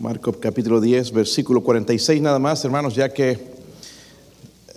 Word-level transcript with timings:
Marcos 0.00 0.36
capítulo 0.40 0.80
10, 0.80 1.12
versículo 1.12 1.60
46 1.62 2.20
nada 2.22 2.38
más, 2.38 2.64
hermanos, 2.64 2.94
ya 2.94 3.08
que 3.08 3.36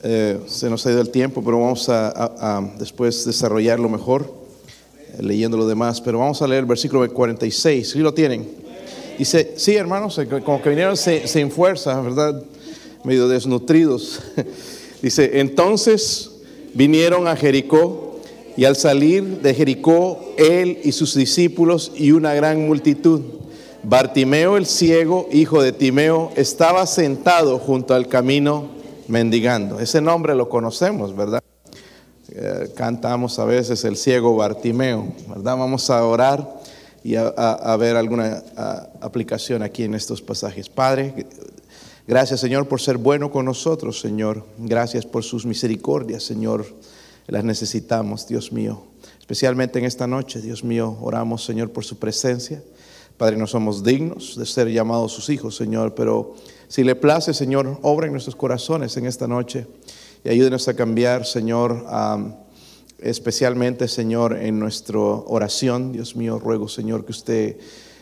eh, 0.04 0.40
se 0.48 0.68
nos 0.70 0.86
ha 0.86 0.92
ido 0.92 1.02
el 1.02 1.10
tiempo, 1.10 1.44
pero 1.44 1.60
vamos 1.60 1.88
a, 1.90 2.08
a- 2.10 2.58
a 2.58 2.62
después 2.80 3.24
desarrollarlo 3.26 3.88
mejor, 3.88 4.34
eh, 5.14 5.22
leyendo 5.22 5.58
lo 5.58 5.68
demás, 5.68 6.02
pero 6.02 6.18
vamos 6.20 6.42
a 6.42 6.48
leer 6.48 6.62
el 6.62 6.66
versículo 6.66 7.08
46, 7.14 7.92
¿sí 7.92 8.00
lo 8.00 8.14
tienen? 8.16 8.48
Dice, 9.20 9.54
sí, 9.58 9.76
hermanos, 9.76 10.18
eh, 10.18 10.28
como 10.44 10.60
que 10.62 10.70
vinieron 10.70 10.98
se- 10.98 11.28
sin 11.28 11.52
fuerza, 11.52 12.02
¿verdad? 12.02 12.42
Medio 13.04 13.28
desnutridos. 13.28 14.22
Dice, 15.04 15.40
entonces 15.40 16.32
vinieron 16.74 17.28
a 17.28 17.36
Jericó 17.36 18.20
y 18.58 18.66
al 18.66 18.76
salir 18.76 19.42
de 19.42 19.54
Jericó, 19.54 20.34
él 20.38 20.80
y 20.84 20.92
sus 20.94 21.14
discípulos 21.14 21.92
y 21.96 22.12
una 22.12 22.34
gran 22.34 22.66
multitud. 22.66 23.22
Bartimeo 23.84 24.58
el 24.58 24.68
ciego, 24.68 25.28
hijo 25.32 25.62
de 25.62 25.72
Timeo, 25.72 26.32
estaba 26.36 26.86
sentado 26.86 27.58
junto 27.58 27.96
al 27.96 28.08
camino 28.08 28.70
mendigando. 29.08 29.80
Ese 29.80 30.02
nombre 30.02 30.36
lo 30.36 30.50
conocemos, 30.50 31.16
¿verdad? 31.16 31.42
Eh, 32.32 32.72
cantamos 32.76 33.40
a 33.40 33.46
veces 33.46 33.84
el 33.84 33.98
ciego 33.98 34.36
Bartimeo, 34.36 35.12
¿verdad? 35.28 35.58
Vamos 35.58 35.90
a 35.90 36.06
orar 36.06 36.62
y 37.04 37.16
a, 37.16 37.76
ver 37.80 37.96
alguna 37.96 38.44
aplicación 39.02 39.64
aquí 39.64 39.84
en 39.84 39.96
estos 39.96 40.22
pasajes. 40.22 40.70
Padre, 40.70 41.26
gracias 42.08 42.40
Señor 42.40 42.68
por 42.68 42.80
ser 42.80 42.98
bueno 42.98 43.32
con 43.32 43.46
nosotros, 43.46 44.00
Señor. 44.00 44.46
Gracias 44.60 45.08
por 45.08 45.24
sus 45.24 45.44
misericordias, 45.44 46.22
Señor. 46.22 46.68
Las 47.26 47.44
necesitamos, 47.44 48.28
Dios 48.28 48.52
mío. 48.52 48.84
Especialmente 49.20 49.80
en 49.80 49.86
esta 49.86 50.06
noche, 50.06 50.40
Dios 50.40 50.64
mío, 50.64 50.98
oramos, 51.02 51.44
Señor, 51.44 51.72
por 51.72 51.84
su 51.84 51.98
presencia. 51.98 52.62
Padre, 53.18 53.38
no 53.38 53.48
somos 53.48 53.84
dignos 53.84 54.38
de 54.38 54.46
ser 54.46 54.68
llamados 54.70 55.12
sus 55.12 55.30
hijos, 55.30 55.56
Señor, 55.56 55.94
pero 55.96 56.36
si 56.68 56.84
le 56.84 56.96
place, 56.96 57.34
Señor, 57.34 57.80
obra 57.82 58.08
en 58.08 58.14
nuestros 58.14 58.36
corazones 58.36 58.96
en 58.98 59.06
esta 59.06 59.28
noche 59.28 59.68
y 60.24 60.30
ayúdenos 60.30 60.68
a 60.68 60.76
cambiar, 60.76 61.26
Señor, 61.26 61.86
especialmente, 63.00 63.88
Señor, 63.88 64.38
en 64.38 64.60
nuestra 64.60 65.00
oración. 65.00 65.92
Dios 65.92 66.16
mío, 66.16 66.40
ruego, 66.40 66.68
Señor, 66.68 67.06
que 67.06 67.12
usted 67.12 67.58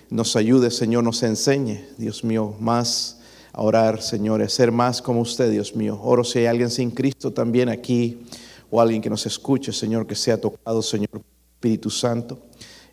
nos 0.09 0.35
ayude, 0.35 0.71
Señor, 0.71 1.03
nos 1.03 1.23
enseñe, 1.23 1.85
Dios 1.97 2.23
mío, 2.23 2.55
más 2.59 3.19
a 3.53 3.61
orar, 3.61 4.01
Señor, 4.01 4.41
a 4.41 4.49
ser 4.49 4.71
más 4.71 5.01
como 5.01 5.21
usted, 5.21 5.49
Dios 5.51 5.75
mío. 5.75 5.99
Oro 6.01 6.23
si 6.23 6.39
hay 6.39 6.45
alguien 6.45 6.69
sin 6.69 6.91
Cristo 6.91 7.31
también 7.31 7.69
aquí 7.69 8.25
o 8.69 8.79
alguien 8.79 9.01
que 9.01 9.09
nos 9.09 9.25
escuche, 9.25 9.73
Señor, 9.73 10.05
que 10.05 10.15
sea 10.15 10.39
tocado, 10.39 10.81
Señor, 10.81 11.21
Espíritu 11.55 11.89
Santo 11.89 12.39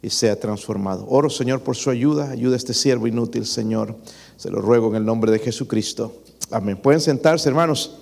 y 0.07 0.11
sea 0.11 0.39
transformado. 0.39 1.05
Oro, 1.09 1.29
Señor, 1.29 1.62
por 1.62 1.75
su 1.75 1.91
ayuda. 1.91 2.31
Ayuda 2.31 2.55
a 2.55 2.57
este 2.59 2.73
siervo 2.75 3.09
inútil, 3.09 3.45
Señor. 3.45 3.97
Se 4.37 4.51
lo 4.51 4.61
ruego 4.61 4.89
en 4.91 4.95
el 4.95 5.05
nombre 5.05 5.33
de 5.33 5.41
Jesucristo. 5.41 6.12
Amén. 6.53 6.77
Pueden 6.77 7.01
sentarse, 7.01 7.49
hermanos. 7.49 7.97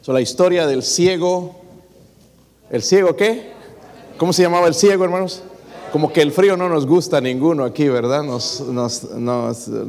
So, 0.00 0.14
la 0.14 0.22
historia 0.22 0.66
del 0.66 0.82
ciego. 0.82 1.56
¿El 2.70 2.82
ciego 2.82 3.16
qué? 3.16 3.52
¿Cómo 4.16 4.32
se 4.32 4.40
llamaba 4.42 4.66
el 4.66 4.72
ciego, 4.74 5.04
hermanos? 5.04 5.42
Como 5.92 6.10
que 6.10 6.22
el 6.22 6.32
frío 6.32 6.56
no 6.56 6.70
nos 6.70 6.86
gusta 6.86 7.18
a 7.18 7.20
ninguno 7.20 7.64
aquí, 7.64 7.86
¿verdad? 7.88 8.22
Nos, 8.22 8.60
nos- 8.62 9.02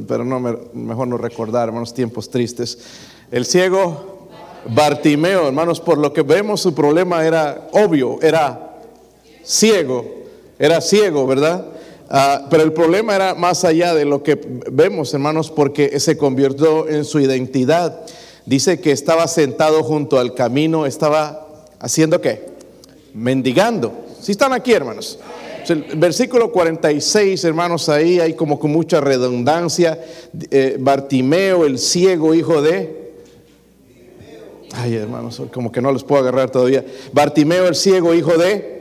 pero 0.07 0.25
no, 0.25 0.39
me- 0.41 0.57
mejor 0.73 1.07
no 1.07 1.17
recordar, 1.17 1.69
hermanos, 1.69 1.93
tiempos 1.93 2.29
tristes. 2.29 2.77
El 3.31 3.45
ciego 3.45 4.27
Bartimeo, 4.67 5.47
hermanos, 5.47 5.79
por 5.79 5.97
lo 5.97 6.11
que 6.11 6.23
vemos 6.23 6.59
su 6.59 6.75
problema 6.75 7.25
era 7.25 7.69
obvio, 7.71 8.19
era 8.21 8.81
ciego, 9.43 10.24
era 10.59 10.81
ciego, 10.81 11.27
¿verdad? 11.27 11.65
Ah, 12.09 12.45
pero 12.49 12.63
el 12.63 12.73
problema 12.73 13.15
era 13.15 13.33
más 13.33 13.63
allá 13.65 13.93
de 13.93 14.05
lo 14.05 14.21
que 14.21 14.39
vemos, 14.71 15.13
hermanos, 15.13 15.51
porque 15.51 15.99
se 15.99 16.17
convirtió 16.17 16.87
en 16.87 17.03
su 17.03 17.19
identidad. 17.19 18.01
Dice 18.45 18.79
que 18.79 18.91
estaba 18.91 19.27
sentado 19.27 19.83
junto 19.83 20.19
al 20.19 20.35
camino, 20.35 20.85
estaba 20.85 21.47
haciendo 21.79 22.21
qué? 22.21 22.45
Mendigando. 23.13 23.91
Si 24.21 24.31
están 24.31 24.53
aquí, 24.53 24.71
hermanos. 24.71 25.19
El 25.67 25.83
versículo 25.97 26.51
46, 26.51 27.43
hermanos, 27.43 27.89
ahí 27.89 28.19
hay 28.19 28.33
como 28.33 28.59
con 28.59 28.71
mucha 28.71 29.01
redundancia. 29.01 29.99
Eh, 30.51 30.77
Bartimeo, 30.79 31.65
el 31.65 31.79
ciego, 31.79 32.35
hijo 32.35 32.61
de... 32.61 33.03
Ay, 34.73 34.95
hermanos, 34.95 35.41
como 35.51 35.71
que 35.71 35.81
no 35.81 35.91
los 35.91 36.03
puedo 36.03 36.21
agarrar 36.21 36.51
todavía. 36.51 36.85
Bartimeo 37.13 37.67
el 37.67 37.75
ciego, 37.75 38.13
hijo 38.13 38.37
de 38.37 38.74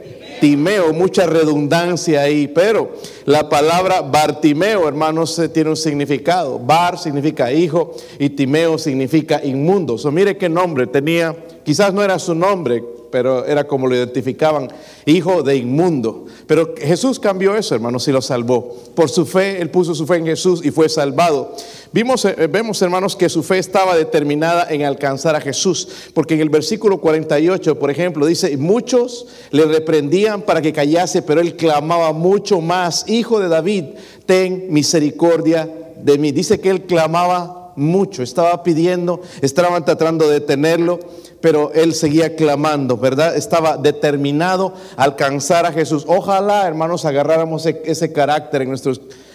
Timeo, 0.45 0.93
mucha 0.93 1.25
redundancia 1.25 2.21
ahí, 2.21 2.49
pero 2.49 2.93
la 3.25 3.49
palabra 3.49 4.03
Bartimeo, 4.03 4.87
hermanos, 4.87 5.41
tiene 5.55 5.71
un 5.71 5.77
significado. 5.77 6.59
Bar 6.59 6.99
significa 6.99 7.51
hijo 7.51 7.95
y 8.19 8.29
Timeo 8.29 8.77
significa 8.77 9.43
inmundo. 9.43 9.97
So, 9.97 10.13
mire 10.13 10.37
qué 10.37 10.51
nombre 10.51 10.87
tenía, 10.87 11.35
quizás 11.65 11.95
no 11.95 12.03
era 12.03 12.19
su 12.19 12.35
nombre, 12.35 12.85
pero 13.15 13.47
era 13.47 13.63
como 13.63 13.87
lo 13.87 13.95
identificaban, 13.95 14.69
hijo 15.07 15.45
de 15.45 15.55
inmundo. 15.55 16.27
Pero 16.49 16.75
Jesús 16.77 17.21
cambió 17.21 17.55
eso, 17.55 17.77
hermanos, 17.77 18.09
y 18.09 18.11
lo 18.11 18.21
salvó. 18.21 18.77
Por 18.97 19.09
su 19.09 19.25
fe, 19.25 19.63
él 19.63 19.71
puso 19.71 19.95
su 19.95 20.05
fe 20.05 20.17
en 20.17 20.27
Jesús 20.27 20.67
y 20.67 20.73
fue 20.73 20.89
salvado. 20.89 21.55
Vimos, 21.93 22.25
eh, 22.25 22.49
vemos, 22.51 22.83
hermanos, 22.83 23.15
que 23.15 23.29
su 23.29 23.45
fe 23.45 23.59
estaba 23.59 23.97
determinada 23.97 24.67
en 24.69 24.83
alcanzar 24.83 25.37
a 25.37 25.41
Jesús, 25.41 25.87
porque 26.13 26.35
en 26.35 26.41
el 26.41 26.49
versículo 26.49 26.99
48, 26.99 27.79
por 27.79 27.89
ejemplo, 27.89 28.27
dice, 28.27 28.51
"Y 28.51 28.57
muchos 28.57 29.29
le 29.53 29.65
reprendían 29.67 30.43
para 30.43 30.61
que 30.61 30.73
callase, 30.73 31.23
pero 31.23 31.41
él 31.41 31.55
clamaba 31.55 32.13
mucho 32.13 32.61
más, 32.61 33.09
hijo 33.09 33.39
de 33.39 33.47
David, 33.47 33.85
ten 34.27 34.67
misericordia 34.71 35.71
de 36.03 36.19
mí. 36.19 36.33
Dice 36.33 36.59
que 36.59 36.71
él 36.71 36.83
clamaba 36.83 37.64
mucho, 37.77 38.23
estaba 38.23 38.63
pidiendo, 38.63 39.21
estaban 39.43 39.85
tratando 39.85 40.27
de 40.29 40.35
detenerlo, 40.41 41.01
pero 41.41 41.73
él 41.75 41.95
seguía 41.95 42.37
clamando, 42.37 42.97
¿verdad? 42.97 43.37
Estaba 43.37 43.77
determinado 43.77 44.75
a 44.97 45.05
alcanzar 45.05 45.67
a 45.67 45.73
Jesús. 45.73 46.05
Ojalá, 46.07 46.67
hermanos, 46.67 47.05
agarráramos 47.05 47.67
ese, 47.67 47.83
ese 47.85 48.13
carácter 48.13 48.63
en 48.63 48.69
nuestro 48.71 48.93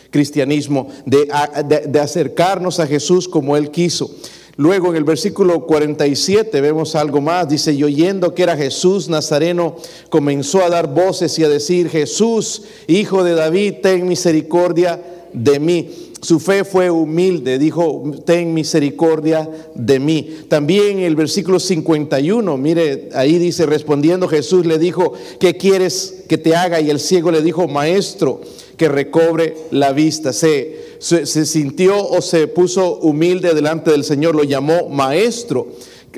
cristianismo, 0.09 0.87
de, 1.05 1.29
de- 1.67 1.87
de 1.87 1.99
acercarnos 1.99 2.79
a 2.79 2.87
Jesús 2.87 3.27
como 3.27 3.55
él 3.57 3.69
quiso. 3.69 4.09
Luego 4.55 4.89
en 4.89 4.97
el 4.97 5.03
versículo 5.05 5.65
47 5.65 6.59
vemos 6.59 6.95
algo 6.95 7.21
más, 7.21 7.47
dice, 7.47 7.71
y 7.71 7.83
oyendo 7.83 8.33
que 8.33 8.43
era 8.43 8.57
Jesús 8.57 9.07
Nazareno, 9.07 9.75
comenzó 10.09 10.63
a 10.63 10.69
dar 10.69 10.93
voces 10.93 11.37
y 11.39 11.45
a 11.45 11.49
decir, 11.49 11.89
Jesús, 11.89 12.63
hijo 12.87 13.23
de 13.23 13.35
David, 13.35 13.75
ten 13.81 14.05
misericordia 14.07 15.01
de 15.31 15.59
mí. 15.61 16.08
Su 16.21 16.39
fe 16.39 16.65
fue 16.65 16.91
humilde, 16.91 17.57
dijo, 17.57 18.03
ten 18.25 18.53
misericordia 18.53 19.49
de 19.73 19.99
mí. 19.99 20.39
También 20.49 20.99
el 20.99 21.15
versículo 21.15 21.59
51, 21.59 22.57
mire, 22.57 23.09
ahí 23.13 23.37
dice, 23.37 23.65
respondiendo 23.65 24.27
Jesús 24.27 24.65
le 24.65 24.77
dijo, 24.77 25.13
¿qué 25.39 25.55
quieres 25.55 26.23
que 26.27 26.37
te 26.37 26.55
haga? 26.55 26.81
Y 26.81 26.89
el 26.89 26.99
ciego 26.99 27.31
le 27.31 27.41
dijo, 27.41 27.67
maestro, 27.67 28.41
que 28.75 28.89
recobre 28.89 29.55
la 29.71 29.93
vista. 29.93 30.33
Se, 30.33 30.97
se, 30.99 31.25
se 31.25 31.45
sintió 31.45 32.05
o 32.05 32.21
se 32.21 32.47
puso 32.47 32.97
humilde 32.99 33.53
delante 33.53 33.91
del 33.91 34.03
Señor, 34.03 34.35
lo 34.35 34.43
llamó 34.43 34.89
maestro. 34.89 35.67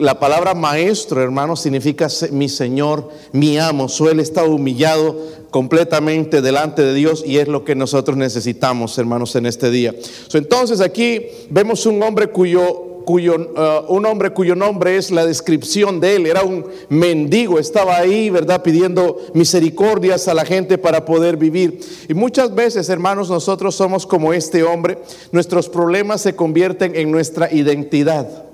La 0.01 0.19
palabra 0.19 0.56
maestro, 0.56 1.22
hermano, 1.22 1.56
significa 1.56 2.07
mi 2.31 2.50
Señor, 2.50 3.09
mi 3.34 3.59
amo. 3.59 3.88
So, 3.88 4.09
él 4.09 4.19
está 4.19 4.44
humillado 4.44 5.16
completamente 5.51 6.41
delante 6.41 6.81
de 6.81 6.95
Dios 6.95 7.23
y 7.23 7.38
es 7.38 7.47
lo 7.47 7.63
que 7.63 7.75
nosotros 7.75 8.17
necesitamos, 8.17 8.97
hermanos, 8.97 9.35
en 9.35 9.45
este 9.45 9.69
día. 9.69 9.94
Entonces 10.34 10.81
aquí 10.81 11.28
vemos 11.51 11.85
un 11.85 12.01
hombre 12.01 12.29
cuyo, 12.29 13.03
cuyo, 13.06 13.35
uh, 13.35 13.94
un 13.94 14.07
hombre 14.07 14.31
cuyo 14.31 14.56
nombre 14.56 14.97
es 14.97 15.12
la 15.12 15.23
descripción 15.23 16.00
de 16.00 16.16
él. 16.16 16.25
Era 16.25 16.41
un 16.41 16.66
mendigo, 16.89 17.59
estaba 17.59 17.95
ahí, 17.95 18.31
¿verdad? 18.31 18.63
Pidiendo 18.63 19.19
misericordias 19.35 20.28
a 20.28 20.33
la 20.33 20.45
gente 20.45 20.79
para 20.79 21.06
poder 21.06 21.38
vivir. 21.38 21.79
Y 22.09 22.16
muchas 22.16 22.56
veces, 22.56 22.89
hermanos, 22.89 23.29
nosotros 23.29 23.75
somos 23.75 24.07
como 24.07 24.33
este 24.33 24.63
hombre. 24.63 24.97
Nuestros 25.31 25.69
problemas 25.69 26.22
se 26.22 26.35
convierten 26.35 26.95
en 26.95 27.12
nuestra 27.12 27.54
identidad. 27.54 28.45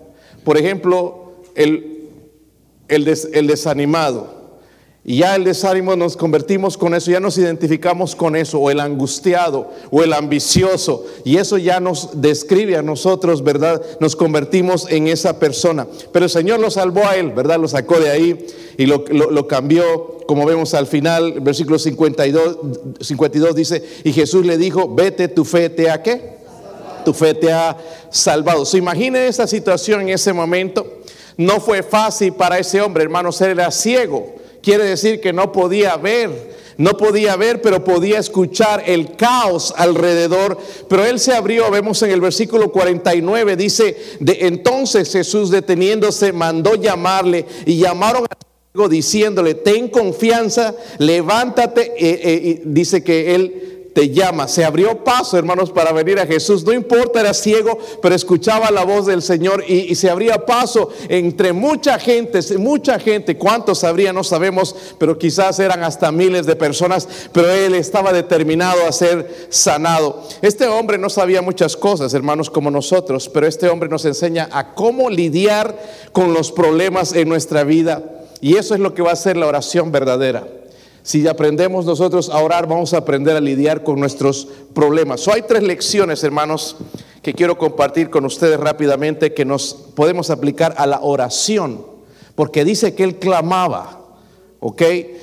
Por 0.44 0.58
ejemplo, 0.58 1.27
el, 1.58 2.10
el, 2.88 3.04
des- 3.06 3.30
el 3.34 3.48
desanimado. 3.48 4.38
Y 5.10 5.20
ya 5.20 5.38
el 5.38 5.46
desánimo 5.46 5.96
nos 5.96 6.18
convertimos 6.18 6.78
con 6.78 6.94
eso, 6.94 7.10
ya 7.12 7.22
nos 7.22 7.38
identificamos 7.38 8.14
con 8.14 8.36
eso, 8.36 8.60
o 8.60 8.70
el 8.70 8.82
angustiado, 8.82 9.72
o 9.90 10.04
el 10.04 10.12
ambicioso, 10.12 11.06
y 11.24 11.38
eso 11.38 11.58
ya 11.58 11.80
nos 11.80 12.20
describe 12.22 12.76
a 12.76 12.82
nosotros, 12.82 13.42
¿verdad? 13.42 13.82
Nos 14.02 14.18
convertimos 14.18 14.86
en 14.92 15.08
esa 15.08 15.40
persona. 15.40 15.88
Pero 16.12 16.26
el 16.26 16.30
Señor 16.30 16.60
lo 16.60 16.70
salvó 16.70 17.06
a 17.06 17.16
él, 17.16 17.32
¿verdad? 17.32 17.58
Lo 17.58 17.70
sacó 17.70 17.98
de 18.02 18.10
ahí 18.10 18.48
y 18.78 18.86
lo, 18.86 19.06
lo- 19.08 19.48
cambió, 19.48 20.18
como 20.28 20.46
vemos 20.46 20.74
al 20.74 20.88
final, 20.88 21.40
versículo 21.40 21.80
52, 21.80 22.58
52 23.00 23.56
dice, 23.56 23.82
y 24.04 24.12
Jesús 24.12 24.46
le 24.46 24.58
dijo, 24.58 24.94
vete, 24.94 25.30
tu 25.30 25.46
fe 25.46 25.70
te 25.70 25.90
ha 25.90 26.04
qué? 26.04 26.36
tu 27.06 27.14
fe 27.14 27.34
te 27.34 27.54
ha 27.54 27.78
salvado. 28.10 28.66
Se 28.66 28.78
imagine 28.78 29.28
esa 29.28 29.48
situación 29.48 30.02
en 30.02 30.10
ese 30.10 30.34
momento. 30.34 30.86
No 31.38 31.60
fue 31.60 31.84
fácil 31.84 32.34
para 32.34 32.58
ese 32.58 32.82
hombre, 32.82 33.04
hermanos, 33.04 33.40
él 33.42 33.52
era 33.52 33.72
ciego. 33.72 34.36
Quiere 34.62 34.84
decir 34.84 35.22
que 35.22 35.32
no 35.32 35.52
podía 35.52 35.96
ver 35.96 36.58
No 36.78 36.98
podía 36.98 37.36
ver, 37.36 37.62
pero 37.62 37.84
podía 37.84 38.20
escuchar 38.20 38.84
el 38.86 39.16
caos 39.16 39.74
alrededor. 39.78 40.58
Pero 40.88 41.06
él 41.06 41.20
se 41.20 41.34
abrió, 41.34 41.72
vemos 41.72 42.02
en 42.04 42.12
el 42.12 42.22
versículo 42.22 42.72
49, 42.72 43.56
dice, 43.56 43.98
de 44.20 44.38
entonces 44.42 45.12
Jesús 45.12 45.50
deteniéndose 45.50 46.34
mandó 46.34 46.76
llamarle 46.76 47.46
y 47.66 47.78
llamaron 47.78 48.26
a 48.26 48.88
diciéndole, 48.88 49.56
ten 49.56 49.88
confianza, 49.88 50.76
levántate. 51.00 51.94
Eh, 51.98 52.20
eh, 52.24 52.62
dice 52.64 53.04
que 53.04 53.34
él 53.34 53.77
te 53.98 54.12
llama. 54.12 54.48
Se 54.48 54.64
abrió 54.64 55.04
paso, 55.04 55.40
hermanos, 55.40 55.72
para 55.72 55.92
venir 55.92 56.20
a 56.20 56.28
Jesús. 56.28 56.64
No 56.64 56.72
importa, 56.72 57.20
era 57.20 57.34
ciego, 57.34 57.80
pero 58.00 58.14
escuchaba 58.14 58.70
la 58.70 58.86
voz 58.86 59.08
del 59.08 59.24
Señor 59.24 59.64
y, 59.68 59.96
se 59.96 60.08
abría 60.08 60.46
paso 60.46 60.92
entre 61.10 61.52
mucha 61.52 61.98
gente, 61.98 62.40
mucha 62.60 63.00
gente. 63.00 63.40
¿Cuántos 63.40 63.84
habría? 63.84 64.14
No 64.14 64.24
sabemos, 64.24 64.76
pero 65.00 65.18
quizás 65.18 65.58
eran 65.58 65.84
hasta 65.84 66.12
miles 66.12 66.46
de 66.46 66.56
personas, 66.56 67.08
pero 67.32 67.50
él 67.50 67.74
estaba 67.74 68.14
determinado 68.14 68.86
a 68.88 68.92
ser 68.92 69.48
sanado. 69.50 70.22
Este 70.44 70.68
hombre 70.68 71.00
no 71.00 71.10
sabía 71.10 71.42
muchas 71.42 71.76
cosas, 71.76 72.14
hermanos, 72.14 72.52
como 72.52 72.70
nosotros, 72.70 73.28
pero 73.28 73.48
este 73.48 73.68
hombre 73.68 73.90
nos 73.90 74.06
enseña 74.06 74.48
a 74.52 74.76
cómo 74.76 75.10
lidiar 75.10 75.76
con 76.12 76.36
los 76.36 76.52
problemas 76.52 77.14
en 77.14 77.30
nuestra 77.30 77.64
vida. 77.64 78.04
Y 78.42 78.58
eso 78.58 78.76
es 78.76 78.80
lo 78.80 78.94
que 78.94 79.02
va 79.02 79.14
a 79.14 79.16
ser 79.16 79.38
la 79.38 79.48
oración 79.48 79.92
verdadera. 79.92 80.46
Si 81.08 81.26
aprendemos 81.26 81.86
nosotros 81.86 82.30
a 82.30 82.44
orar, 82.44 82.68
vamos 82.68 82.94
a 82.94 82.98
aprender 82.98 83.38
a 83.38 83.40
lidiar 83.40 83.82
con 83.86 83.98
nuestros 83.98 84.46
problemas. 84.74 85.26
hay 85.30 85.44
tres 85.44 85.64
lecciones, 85.64 86.22
hermanos, 86.22 86.76
que 87.22 87.34
quiero 87.34 87.58
compartir 87.58 88.10
con 88.10 88.26
ustedes 88.26 88.60
rápidamente 88.60 89.34
que 89.34 89.46
nos 89.46 89.74
podemos 89.74 90.30
aplicar 90.32 90.76
a 90.78 90.86
la 90.86 91.00
oración, 91.02 91.86
porque 92.36 92.66
dice 92.66 92.94
que 92.94 93.06
él 93.06 93.20
clamaba, 93.20 94.02
¿ok? 94.60 94.82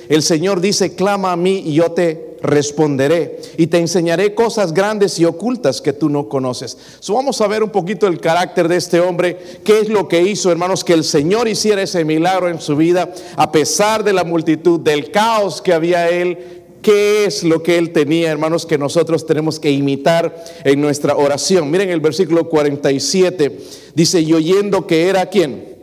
El 0.08 0.22
Señor 0.22 0.62
dice, 0.62 0.94
clama 0.94 1.32
a 1.32 1.36
mí 1.36 1.62
y 1.66 1.74
yo 1.74 1.92
te 1.92 2.33
responderé 2.44 3.40
y 3.56 3.66
te 3.68 3.78
enseñaré 3.78 4.34
cosas 4.34 4.74
grandes 4.74 5.18
y 5.18 5.24
ocultas 5.24 5.80
que 5.80 5.94
tú 5.94 6.10
no 6.10 6.28
conoces. 6.28 6.76
Vamos 7.08 7.40
a 7.40 7.48
ver 7.48 7.62
un 7.62 7.70
poquito 7.70 8.06
el 8.06 8.20
carácter 8.20 8.68
de 8.68 8.76
este 8.76 9.00
hombre, 9.00 9.38
qué 9.64 9.80
es 9.80 9.88
lo 9.88 10.08
que 10.08 10.22
hizo, 10.22 10.52
hermanos, 10.52 10.84
que 10.84 10.92
el 10.92 11.04
Señor 11.04 11.48
hiciera 11.48 11.82
ese 11.82 12.04
milagro 12.04 12.48
en 12.48 12.60
su 12.60 12.76
vida, 12.76 13.12
a 13.36 13.50
pesar 13.50 14.04
de 14.04 14.12
la 14.12 14.24
multitud, 14.24 14.78
del 14.78 15.10
caos 15.10 15.62
que 15.62 15.72
había 15.72 16.10
él, 16.10 16.62
qué 16.82 17.24
es 17.24 17.44
lo 17.44 17.62
que 17.62 17.78
él 17.78 17.92
tenía, 17.92 18.30
hermanos, 18.30 18.66
que 18.66 18.76
nosotros 18.76 19.26
tenemos 19.26 19.58
que 19.58 19.70
imitar 19.70 20.44
en 20.64 20.82
nuestra 20.82 21.16
oración. 21.16 21.70
Miren 21.70 21.88
el 21.88 22.00
versículo 22.00 22.50
47, 22.50 23.58
dice, 23.94 24.20
y 24.20 24.34
oyendo 24.34 24.86
que 24.86 25.08
era 25.08 25.26
quien 25.30 25.73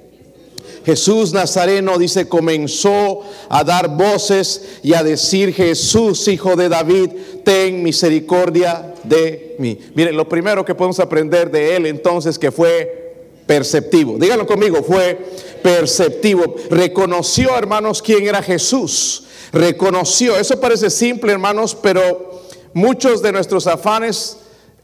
Jesús 0.86 1.33
Nazareno 1.33 1.98
dice, 1.98 2.28
comenzó 2.28 3.22
a 3.50 3.63
dar 3.63 3.89
voces 3.89 4.80
y 4.83 4.94
a 4.94 5.04
decir, 5.04 5.54
Jesús, 5.54 6.28
hijo 6.28 6.56
de 6.56 6.69
David, 6.69 7.10
ten 7.44 7.83
misericordia 7.83 8.94
de 9.04 9.56
mí. 9.60 9.78
Miren, 9.94 10.18
lo 10.18 10.28
primero 10.28 10.66
que 10.66 10.75
podemos 10.75 11.00
aprender 11.00 11.51
de 11.51 11.75
él 11.75 11.86
entonces 11.86 12.39
que 12.39 12.51
fue 12.51 13.01
perceptivo. 13.45 14.18
Díganlo 14.18 14.48
conmigo, 14.48 14.81
fue 14.81 15.19
perceptivo. 15.62 16.56
Reconoció, 16.69 17.56
hermanos, 17.57 18.01
quién 18.01 18.28
era 18.28 18.42
Jesús. 18.42 19.25
Reconoció. 19.51 20.38
Eso 20.38 20.60
parece 20.60 20.89
simple, 20.89 21.31
hermanos, 21.31 21.75
pero 21.75 22.42
muchos 22.74 23.22
de 23.22 23.31
nuestros 23.31 23.68
afanes 23.68 24.38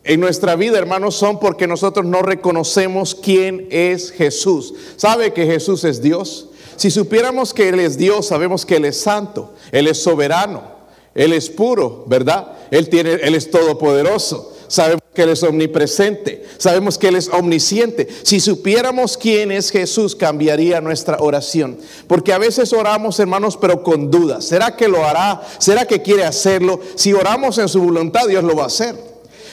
en 0.03 0.19
nuestra 0.19 0.55
vida, 0.55 0.77
hermanos, 0.77 1.15
son 1.15 1.39
porque 1.39 1.67
nosotros 1.67 2.05
no 2.05 2.21
reconocemos 2.21 3.13
quién 3.13 3.67
es 3.71 4.11
Jesús. 4.11 4.73
¿Sabe 4.95 5.33
que 5.33 5.45
Jesús 5.45 5.83
es 5.83 6.01
Dios? 6.01 6.49
Si 6.77 6.91
supiéramos 6.91 7.53
que 7.53 7.69
Él 7.69 7.79
es 7.79 7.97
Dios, 7.97 8.27
sabemos 8.27 8.65
que 8.65 8.77
Él 8.77 8.85
es 8.85 8.99
santo, 8.99 9.53
Él 9.71 9.87
es 9.87 9.97
soberano, 9.97 10.63
Él 11.15 11.33
es 11.33 11.49
puro, 11.49 12.05
¿verdad? 12.07 12.53
Él, 12.71 12.87
tiene, 12.87 13.13
Él 13.13 13.35
es 13.35 13.49
todopoderoso. 13.51 14.53
Sabemos 14.67 15.01
que 15.13 15.23
Él 15.23 15.29
es 15.29 15.43
omnipresente, 15.43 16.45
sabemos 16.57 16.97
que 16.97 17.07
Él 17.07 17.15
es 17.15 17.29
omnisciente. 17.29 18.07
Si 18.23 18.39
supiéramos 18.39 19.17
quién 19.17 19.51
es 19.51 19.71
Jesús, 19.71 20.15
cambiaría 20.15 20.81
nuestra 20.81 21.17
oración. 21.19 21.79
Porque 22.05 22.33
a 22.33 22.37
veces 22.37 22.73
oramos, 22.73 23.19
hermanos, 23.19 23.57
pero 23.57 23.81
con 23.81 24.11
dudas. 24.11 24.45
¿Será 24.45 24.75
que 24.75 24.87
lo 24.87 25.03
hará? 25.05 25.41
¿Será 25.57 25.85
que 25.85 26.01
quiere 26.01 26.25
hacerlo? 26.25 26.79
Si 26.95 27.13
oramos 27.13 27.57
en 27.57 27.69
su 27.69 27.81
voluntad, 27.81 28.27
Dios 28.27 28.43
lo 28.43 28.55
va 28.55 28.63
a 28.63 28.67
hacer. 28.67 28.95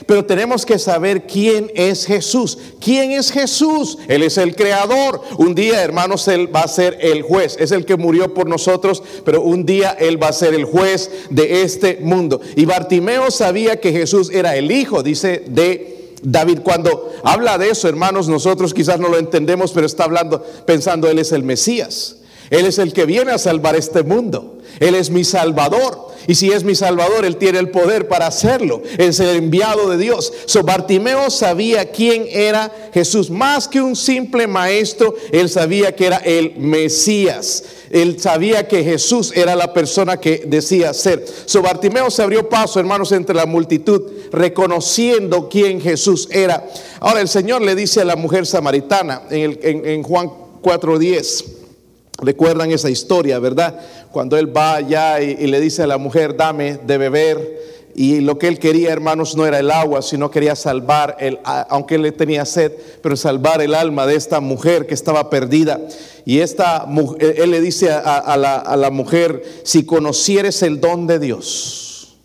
Pero 0.06 0.24
tenemos 0.24 0.66
que 0.66 0.78
saber 0.78 1.26
quién 1.26 1.70
es 1.74 2.06
Jesús. 2.06 2.58
¿Quién 2.80 3.12
es 3.12 3.30
Jesús? 3.30 3.98
Él 4.08 4.22
es 4.22 4.36
el 4.38 4.54
creador. 4.54 5.20
Un 5.38 5.54
día, 5.54 5.82
hermanos, 5.82 6.28
Él 6.28 6.54
va 6.54 6.60
a 6.60 6.68
ser 6.68 6.98
el 7.00 7.22
juez. 7.22 7.56
Es 7.58 7.72
el 7.72 7.84
que 7.84 7.96
murió 7.96 8.34
por 8.34 8.48
nosotros, 8.48 9.02
pero 9.24 9.42
un 9.42 9.64
día 9.64 9.96
Él 9.98 10.22
va 10.22 10.28
a 10.28 10.32
ser 10.32 10.54
el 10.54 10.64
juez 10.64 11.10
de 11.30 11.62
este 11.62 11.98
mundo. 12.02 12.40
Y 12.56 12.64
Bartimeo 12.64 13.30
sabía 13.30 13.80
que 13.80 13.92
Jesús 13.92 14.30
era 14.30 14.56
el 14.56 14.70
hijo, 14.70 15.02
dice, 15.02 15.44
de 15.46 16.12
David. 16.22 16.60
Cuando 16.62 17.12
habla 17.22 17.58
de 17.58 17.70
eso, 17.70 17.88
hermanos, 17.88 18.28
nosotros 18.28 18.74
quizás 18.74 19.00
no 19.00 19.08
lo 19.08 19.18
entendemos, 19.18 19.72
pero 19.72 19.86
está 19.86 20.04
hablando, 20.04 20.42
pensando, 20.66 21.08
Él 21.08 21.18
es 21.18 21.32
el 21.32 21.42
Mesías. 21.42 22.16
Él 22.50 22.66
es 22.66 22.78
el 22.78 22.92
que 22.92 23.06
viene 23.06 23.32
a 23.32 23.38
salvar 23.38 23.76
este 23.76 24.02
mundo. 24.02 24.58
Él 24.80 24.94
es 24.94 25.10
mi 25.10 25.24
salvador. 25.24 26.14
Y 26.26 26.34
si 26.34 26.50
es 26.50 26.64
mi 26.64 26.74
Salvador, 26.74 27.24
Él 27.24 27.36
tiene 27.36 27.58
el 27.58 27.70
poder 27.70 28.08
para 28.08 28.26
hacerlo. 28.26 28.82
Es 28.98 29.20
el 29.20 29.36
enviado 29.36 29.90
de 29.90 29.98
Dios. 29.98 30.32
So 30.46 30.62
Bartimeo 30.62 31.30
sabía 31.30 31.90
quién 31.90 32.26
era 32.30 32.72
Jesús. 32.92 33.30
Más 33.30 33.68
que 33.68 33.80
un 33.80 33.96
simple 33.96 34.46
maestro, 34.46 35.14
Él 35.32 35.50
sabía 35.50 35.94
que 35.94 36.06
era 36.06 36.16
el 36.18 36.56
Mesías. 36.56 37.64
Él 37.90 38.18
sabía 38.18 38.66
que 38.66 38.82
Jesús 38.82 39.32
era 39.36 39.54
la 39.54 39.72
persona 39.72 40.16
que 40.16 40.44
decía 40.46 40.94
ser. 40.94 41.24
So 41.44 41.62
Bartimeo 41.62 42.10
se 42.10 42.22
abrió 42.22 42.48
paso, 42.48 42.80
hermanos, 42.80 43.12
entre 43.12 43.34
la 43.34 43.46
multitud, 43.46 44.02
reconociendo 44.32 45.48
quién 45.48 45.80
Jesús 45.80 46.28
era. 46.30 46.66
Ahora 47.00 47.20
el 47.20 47.28
Señor 47.28 47.62
le 47.62 47.74
dice 47.74 48.00
a 48.00 48.04
la 48.04 48.16
mujer 48.16 48.46
samaritana 48.46 49.22
en, 49.30 49.58
en 49.62 50.02
Juan 50.02 50.30
4:10. 50.62 51.63
Recuerdan 52.22 52.70
esa 52.70 52.90
historia, 52.90 53.38
¿verdad? 53.38 53.80
Cuando 54.12 54.36
él 54.36 54.56
va 54.56 54.76
allá 54.76 55.20
y, 55.20 55.46
le 55.46 55.60
dice 55.60 55.82
a 55.82 55.86
la 55.86 55.98
mujer, 55.98 56.36
dame 56.36 56.78
de 56.86 56.98
beber. 56.98 57.74
Y 57.96 58.20
lo 58.20 58.38
que 58.38 58.48
él 58.48 58.58
quería, 58.58 58.92
hermanos, 58.92 59.36
no 59.36 59.46
era 59.46 59.58
el 59.58 59.70
agua, 59.70 60.02
sino 60.02 60.30
quería 60.30 60.56
salvar, 60.56 61.16
el, 61.20 61.38
aunque 61.44 61.96
él 61.96 62.12
tenía 62.14 62.44
sed, 62.44 62.72
pero 63.02 63.16
salvar 63.16 63.62
el 63.62 63.74
alma 63.74 64.06
de 64.06 64.16
esta 64.16 64.40
mujer 64.40 64.86
que 64.86 64.94
estaba 64.94 65.28
perdida. 65.30 65.80
Y 66.24 66.38
esta, 66.38 66.88
él 67.20 67.50
le 67.50 67.60
dice 67.60 67.90
a, 67.92 68.36
la, 68.36 68.56
a 68.56 68.76
la 68.76 68.90
mujer, 68.90 69.42
si 69.64 69.84
conocieres 69.84 70.62
el 70.62 70.80
don 70.80 71.06
de 71.06 71.18
Dios, 71.18 72.16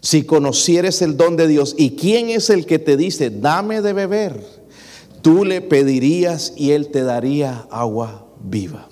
si 0.00 0.24
conocieres 0.24 1.00
el 1.00 1.16
don 1.16 1.36
de 1.36 1.48
Dios, 1.48 1.74
¿y 1.78 1.96
quién 1.96 2.30
es 2.30 2.50
el 2.50 2.66
que 2.66 2.78
te 2.78 2.96
dice, 2.96 3.30
dame 3.30 3.80
de 3.82 3.92
beber? 3.92 4.42
Tú 5.22 5.44
le 5.44 5.60
pedirías 5.60 6.52
y 6.56 6.72
él 6.72 6.88
te 6.88 7.02
daría 7.02 7.66
agua 7.70 8.26
viva 8.40 8.87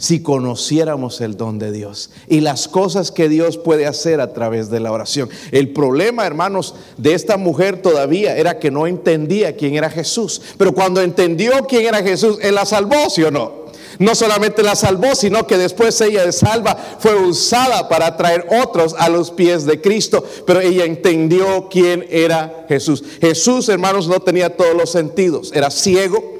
si 0.00 0.22
conociéramos 0.22 1.20
el 1.20 1.36
don 1.36 1.58
de 1.58 1.70
Dios 1.72 2.08
y 2.26 2.40
las 2.40 2.68
cosas 2.68 3.12
que 3.12 3.28
Dios 3.28 3.58
puede 3.58 3.86
hacer 3.86 4.22
a 4.22 4.32
través 4.32 4.70
de 4.70 4.80
la 4.80 4.92
oración. 4.92 5.28
El 5.52 5.74
problema, 5.74 6.26
hermanos, 6.26 6.74
de 6.96 7.12
esta 7.12 7.36
mujer 7.36 7.82
todavía 7.82 8.34
era 8.34 8.58
que 8.58 8.70
no 8.70 8.86
entendía 8.86 9.56
quién 9.56 9.74
era 9.74 9.90
Jesús. 9.90 10.40
Pero 10.56 10.72
cuando 10.72 11.02
entendió 11.02 11.52
quién 11.68 11.84
era 11.84 12.02
Jesús, 12.02 12.38
Él 12.40 12.54
la 12.54 12.64
salvó, 12.64 13.10
¿sí 13.10 13.22
o 13.22 13.30
no? 13.30 13.60
No 13.98 14.14
solamente 14.14 14.62
la 14.62 14.74
salvó, 14.74 15.14
sino 15.14 15.46
que 15.46 15.58
después 15.58 16.00
ella 16.00 16.24
de 16.24 16.32
salva 16.32 16.74
fue 16.98 17.14
usada 17.16 17.86
para 17.90 18.16
traer 18.16 18.46
otros 18.62 18.94
a 18.98 19.10
los 19.10 19.30
pies 19.30 19.66
de 19.66 19.82
Cristo. 19.82 20.24
Pero 20.46 20.60
ella 20.60 20.86
entendió 20.86 21.68
quién 21.70 22.06
era 22.08 22.64
Jesús. 22.70 23.04
Jesús, 23.20 23.68
hermanos, 23.68 24.08
no 24.08 24.20
tenía 24.20 24.56
todos 24.56 24.74
los 24.74 24.90
sentidos. 24.90 25.52
Era 25.54 25.70
ciego, 25.70 26.39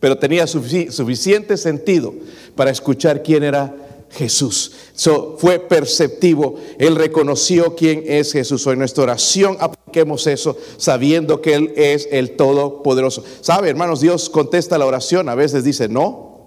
pero 0.00 0.18
tenía 0.18 0.46
suficiente 0.46 1.56
sentido 1.56 2.14
para 2.56 2.70
escuchar 2.70 3.22
quién 3.22 3.44
era 3.44 3.76
Jesús. 4.10 4.72
So, 4.94 5.36
fue 5.38 5.60
perceptivo, 5.60 6.56
él 6.78 6.96
reconoció 6.96 7.76
quién 7.76 8.02
es 8.06 8.32
Jesús. 8.32 8.66
En 8.66 8.78
nuestra 8.78 9.04
oración 9.04 9.56
apliquemos 9.60 10.26
eso 10.26 10.56
sabiendo 10.78 11.40
que 11.40 11.54
Él 11.54 11.72
es 11.76 12.08
el 12.10 12.32
Todopoderoso. 12.32 13.24
¿Sabe, 13.40 13.70
hermanos? 13.70 14.00
Dios 14.00 14.28
contesta 14.28 14.78
la 14.78 14.86
oración, 14.86 15.28
a 15.28 15.34
veces 15.34 15.62
dice 15.62 15.88
no, 15.88 16.46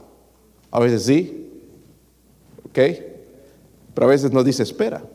a 0.72 0.80
veces 0.80 1.04
sí, 1.04 1.48
¿ok? 2.66 2.80
Pero 3.94 4.08
a 4.08 4.10
veces 4.10 4.32
nos 4.32 4.44
dice 4.44 4.64
espera 4.64 5.06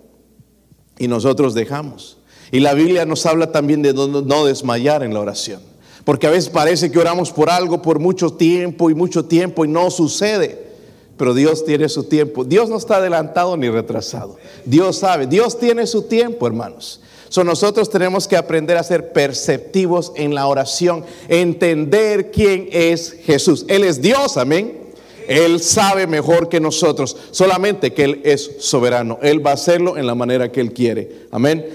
y 0.99 1.09
nosotros 1.09 1.55
dejamos. 1.55 2.19
Y 2.51 2.61
la 2.61 2.73
Biblia 2.73 3.05
nos 3.05 3.27
habla 3.27 3.53
también 3.53 3.83
de 3.83 3.93
no 3.93 4.47
desmayar 4.47 5.03
en 5.03 5.13
la 5.13 5.21
oración. 5.21 5.61
Porque 6.09 6.27
a 6.27 6.31
veces 6.31 6.49
parece 6.49 6.91
que 6.91 6.99
oramos 6.99 7.31
por 7.31 7.51
algo 7.51 7.83
por 7.83 7.99
mucho 7.99 8.31
tiempo 8.31 8.89
y 8.89 8.95
mucho 8.95 9.27
tiempo 9.27 9.67
y 9.67 9.69
no 9.69 9.91
sucede. 9.91 10.59
Pero 11.19 11.35
Dios 11.35 11.67
tiene 11.67 11.87
su 11.91 12.05
tiempo. 12.05 12.45
Dios 12.45 12.71
no 12.71 12.79
está 12.79 12.97
adelantado 12.97 13.59
ni 13.59 13.69
retrasado. 13.69 14.39
Dios 14.65 14.97
sabe. 15.01 15.27
Dios 15.27 15.59
tiene 15.59 15.87
su 15.87 16.05
tiempo, 16.05 16.47
hermanos. 16.47 17.03
So, 17.29 17.45
nosotros 17.45 17.91
tenemos 17.91 18.27
que 18.27 18.39
aprender 18.39 18.79
a 18.79 18.85
ser 18.85 19.13
perceptivos 19.13 20.13
en 20.17 20.35
la 20.35 20.47
oración, 20.47 21.05
entender 21.29 22.31
quién 22.31 22.71
es 22.73 23.13
Jesús. 23.25 23.67
Él 23.69 23.85
es 23.85 24.01
Dios, 24.01 24.39
amén. 24.39 24.79
Él 25.29 25.61
sabe 25.61 26.07
mejor 26.07 26.49
que 26.49 26.59
nosotros, 26.59 27.19
solamente 27.33 27.93
que 27.93 28.05
Él 28.05 28.23
es 28.25 28.53
soberano. 28.61 29.19
Él 29.21 29.47
va 29.47 29.51
a 29.51 29.55
hacerlo 29.55 29.99
en 29.99 30.07
la 30.07 30.15
manera 30.15 30.51
que 30.51 30.63
Él 30.63 30.73
quiere. 30.73 31.27
Amén. 31.31 31.67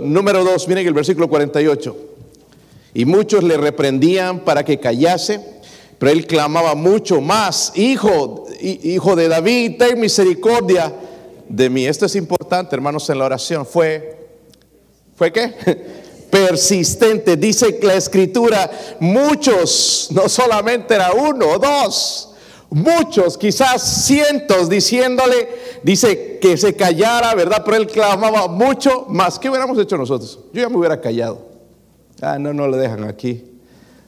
número 0.00 0.42
dos, 0.44 0.66
miren 0.66 0.86
el 0.86 0.94
versículo 0.94 1.28
48. 1.28 2.11
Y 2.94 3.04
muchos 3.04 3.42
le 3.42 3.56
reprendían 3.56 4.40
para 4.40 4.64
que 4.64 4.78
callase, 4.78 5.40
pero 5.98 6.12
Él 6.12 6.26
clamaba 6.26 6.74
mucho 6.74 7.20
más, 7.20 7.72
hijo, 7.74 8.46
hijo 8.60 9.16
de 9.16 9.28
David, 9.28 9.76
ten 9.78 10.00
misericordia 10.00 10.92
de 11.48 11.70
mí. 11.70 11.86
Esto 11.86 12.06
es 12.06 12.16
importante, 12.16 12.74
hermanos, 12.74 13.08
en 13.08 13.18
la 13.18 13.24
oración. 13.24 13.64
Fue, 13.64 14.16
¿fue 15.14 15.32
qué? 15.32 15.54
persistente. 16.32 17.36
Dice 17.36 17.78
la 17.82 17.94
escritura, 17.94 18.70
muchos, 19.00 20.08
no 20.12 20.30
solamente 20.30 20.94
era 20.94 21.12
uno 21.12 21.58
dos, 21.58 22.30
muchos, 22.70 23.36
quizás 23.36 24.06
cientos, 24.06 24.70
diciéndole, 24.70 25.48
dice 25.82 26.38
que 26.40 26.56
se 26.56 26.74
callara, 26.74 27.34
¿verdad? 27.34 27.62
Pero 27.62 27.76
él 27.76 27.86
clamaba 27.86 28.48
mucho 28.48 29.04
más. 29.10 29.38
¿Qué 29.38 29.50
hubiéramos 29.50 29.78
hecho 29.78 29.98
nosotros? 29.98 30.38
Yo 30.54 30.62
ya 30.62 30.70
me 30.70 30.78
hubiera 30.78 30.98
callado. 30.98 31.51
Ah, 32.22 32.38
no, 32.38 32.54
no 32.54 32.68
le 32.68 32.76
dejan 32.76 33.02
aquí. 33.02 33.44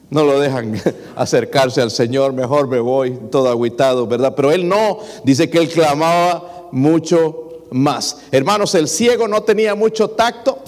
No 0.09 0.23
lo 0.23 0.39
dejan 0.39 0.81
acercarse 1.17 1.81
al 1.81 1.91
Señor, 1.91 2.31
mejor 2.31 2.69
me 2.69 2.79
voy 2.79 3.19
todo 3.29 3.49
aguitado, 3.49 4.07
¿verdad? 4.07 4.33
Pero 4.35 4.51
él 4.51 4.69
no, 4.69 4.99
dice 5.25 5.49
que 5.49 5.57
él 5.57 5.67
clamaba 5.67 6.69
mucho 6.71 7.65
más. 7.71 8.19
Hermanos, 8.31 8.73
el 8.75 8.87
ciego 8.87 9.27
no 9.27 9.43
tenía 9.43 9.75
mucho 9.75 10.11
tacto 10.11 10.59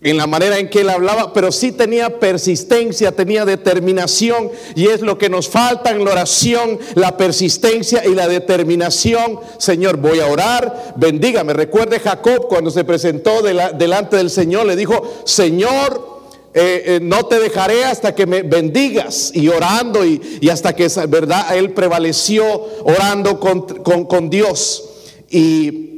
en 0.00 0.16
la 0.16 0.26
manera 0.26 0.58
en 0.58 0.70
que 0.70 0.80
él 0.80 0.88
hablaba, 0.88 1.34
pero 1.34 1.52
sí 1.52 1.72
tenía 1.72 2.18
persistencia, 2.18 3.12
tenía 3.12 3.44
determinación, 3.44 4.50
y 4.74 4.86
es 4.86 5.02
lo 5.02 5.18
que 5.18 5.28
nos 5.28 5.48
falta 5.48 5.90
en 5.90 6.02
la 6.02 6.12
oración, 6.12 6.78
la 6.94 7.16
persistencia 7.18 8.06
y 8.06 8.14
la 8.14 8.26
determinación. 8.26 9.40
Señor, 9.58 9.98
voy 9.98 10.20
a 10.20 10.28
orar, 10.28 10.94
bendígame. 10.96 11.52
Recuerde 11.52 12.00
Jacob 12.00 12.46
cuando 12.48 12.70
se 12.70 12.84
presentó 12.84 13.42
delante 13.42 14.16
del 14.16 14.30
Señor, 14.30 14.66
le 14.66 14.76
dijo, 14.76 15.02
Señor, 15.24 16.17
eh, 16.58 16.96
eh, 16.96 17.00
no 17.00 17.26
te 17.26 17.38
dejaré 17.38 17.84
hasta 17.84 18.16
que 18.16 18.26
me 18.26 18.42
bendigas 18.42 19.30
y 19.32 19.48
orando 19.48 20.04
y, 20.04 20.48
hasta 20.50 20.74
que, 20.74 20.88
¿verdad? 21.08 21.56
Él 21.56 21.70
prevaleció 21.70 22.44
orando 22.82 23.38
con, 23.38 23.62
con 23.62 24.28
Dios 24.28 24.82
y 25.30 25.88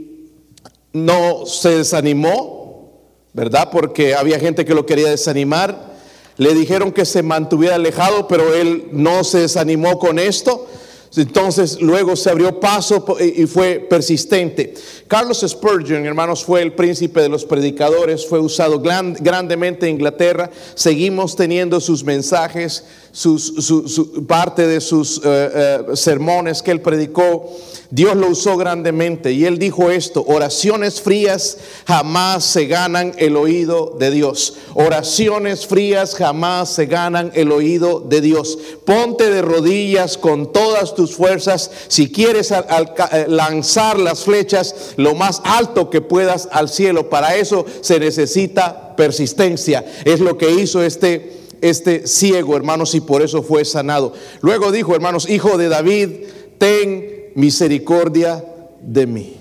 no 0.93 1.47
se 1.47 1.79
desanimó, 1.79 2.93
¿verdad? 3.33 3.71
Porque 3.73 4.14
había 4.14 4.38
gente 4.38 4.67
que 4.67 4.75
lo 4.75 4.85
quería 4.85 5.09
desanimar. 5.09 5.95
Le 6.37 6.55
dijeron 6.55 6.93
que 6.93 7.07
se 7.07 7.23
mantuviera 7.23 7.76
alejado, 7.76 8.29
pero 8.29 8.55
él 8.55 8.88
no 8.93 9.25
se 9.25 9.38
desanimó 9.38 9.99
con 9.99 10.19
esto. 10.19 10.67
Entonces 11.17 11.81
luego 11.81 12.14
se 12.14 12.31
abrió 12.31 12.61
paso 12.61 13.05
y 13.19 13.47
fue 13.47 13.85
persistente. 13.90 14.75
Carlos 15.09 15.45
Spurgeon, 15.47 16.07
hermanos, 16.07 16.45
fue 16.45 16.62
el 16.62 16.73
príncipe 16.73 17.21
de 17.21 17.29
los 17.29 17.45
predicadores, 17.45 18.26
fue 18.26 18.38
usado 18.38 18.81
grandemente 18.81 19.88
en 19.88 19.97
Inglaterra. 19.97 20.50
Seguimos 20.75 21.35
teniendo 21.35 21.81
sus 21.81 22.05
mensajes, 22.05 22.85
parte 24.26 24.67
de 24.67 24.81
sus 24.81 25.19
eh, 25.19 25.21
eh, 25.25 25.79
sermones 25.95 26.62
que 26.62 26.71
él 26.71 26.81
predicó. 26.81 27.57
Dios 27.93 28.14
lo 28.14 28.29
usó 28.29 28.57
grandemente 28.57 29.33
y 29.33 29.47
él 29.47 29.59
dijo 29.59 29.90
esto, 29.90 30.25
oraciones 30.29 31.00
frías 31.00 31.59
jamás 31.88 32.45
se 32.45 32.67
ganan 32.67 33.12
el 33.19 33.37
oído 33.37 33.97
de 33.99 34.12
Dios. 34.12 34.55
Oraciones 34.75 35.67
frías 35.67 36.14
jamás 36.14 36.69
se 36.69 36.87
ganan 36.87 37.33
el 37.35 37.50
oído 37.50 37.99
de 37.99 38.21
Dios. 38.21 38.57
Ponte 38.85 39.29
de 39.29 39.43
rodillas 39.43 40.17
con 40.17 40.52
todas 40.52 40.95
tus 40.95 41.17
fuerzas 41.17 41.69
si 41.88 42.12
quieres 42.12 42.52
eh, 42.52 43.26
lanzar 43.26 43.99
las 43.99 44.23
flechas 44.23 44.93
lo 44.97 45.17
más 45.17 45.43
alto 45.45 45.90
que 45.90 46.00
puedas 46.00 46.49
al 46.52 46.69
cielo. 46.69 47.11
Para 47.11 47.35
eso 47.35 47.67
se 47.81 47.99
necesita 47.99 48.95
persistencia. 48.95 49.85
Es 50.05 50.21
lo 50.21 50.38
que 50.38 50.52
hizo 50.52 50.81
este 50.81 51.40
este 51.61 52.07
ciego, 52.07 52.57
hermanos, 52.57 52.95
y 52.95 53.00
por 53.00 53.23
eso 53.23 53.43
fue 53.43 53.64
sanado. 53.64 54.12
Luego 54.40 54.73
dijo, 54.73 54.95
hermanos, 54.95 55.29
hijo 55.29 55.59
de 55.59 55.69
David, 55.69 56.09
ten 56.59 57.33
misericordia 57.35 58.45
de 58.83 59.07
mí. 59.07 59.37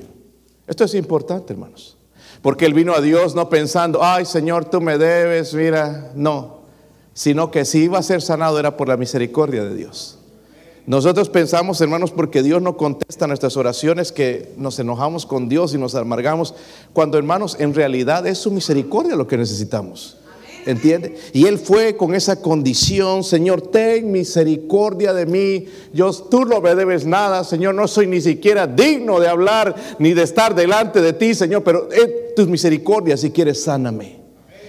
Esto 0.67 0.83
es 0.83 0.93
importante, 0.93 1.53
hermanos, 1.53 1.97
porque 2.41 2.65
él 2.65 2.73
vino 2.73 2.93
a 2.93 3.01
Dios 3.01 3.35
no 3.35 3.49
pensando, 3.49 4.03
ay 4.03 4.25
Señor, 4.25 4.65
tú 4.65 4.81
me 4.81 4.97
debes, 4.97 5.53
mira, 5.53 6.11
no, 6.15 6.59
sino 7.13 7.51
que 7.51 7.65
si 7.65 7.83
iba 7.83 7.97
a 7.97 8.03
ser 8.03 8.21
sanado 8.21 8.59
era 8.59 8.77
por 8.77 8.88
la 8.88 8.97
misericordia 8.97 9.63
de 9.63 9.75
Dios. 9.75 10.19
Nosotros 10.85 11.29
pensamos, 11.29 11.79
hermanos, 11.81 12.11
porque 12.11 12.41
Dios 12.41 12.63
no 12.63 12.75
contesta 12.75 13.27
nuestras 13.27 13.57
oraciones, 13.57 14.11
que 14.11 14.53
nos 14.57 14.79
enojamos 14.79 15.25
con 15.27 15.47
Dios 15.47 15.73
y 15.75 15.77
nos 15.77 15.93
amargamos, 15.93 16.55
cuando, 16.93 17.17
hermanos, 17.17 17.57
en 17.59 17.75
realidad 17.75 18.25
es 18.25 18.39
su 18.39 18.49
misericordia 18.49 19.15
lo 19.15 19.27
que 19.27 19.38
necesitamos. 19.38 20.17
¿Entiende? 20.69 21.15
Y 21.33 21.47
él 21.47 21.57
fue 21.57 21.97
con 21.97 22.13
esa 22.13 22.43
condición, 22.43 23.23
Señor, 23.23 23.59
ten 23.71 24.11
misericordia 24.11 25.15
de 25.15 25.25
mí. 25.25 25.65
Yo, 25.95 26.13
tú 26.13 26.45
no 26.45 26.61
me 26.61 26.75
debes 26.75 27.07
nada, 27.07 27.43
Señor, 27.43 27.73
no 27.73 27.88
soy 27.88 28.05
ni 28.05 28.21
siquiera 28.21 28.67
digno 28.67 29.19
de 29.19 29.27
hablar 29.27 29.73
ni 29.97 30.13
de 30.13 30.21
estar 30.21 30.53
delante 30.53 31.01
de 31.01 31.13
ti, 31.13 31.33
Señor, 31.33 31.63
pero 31.63 31.91
eh, 31.91 32.33
tus 32.35 32.47
misericordias, 32.47 33.21
si 33.21 33.31
quieres, 33.31 33.63
sáname. 33.63 34.19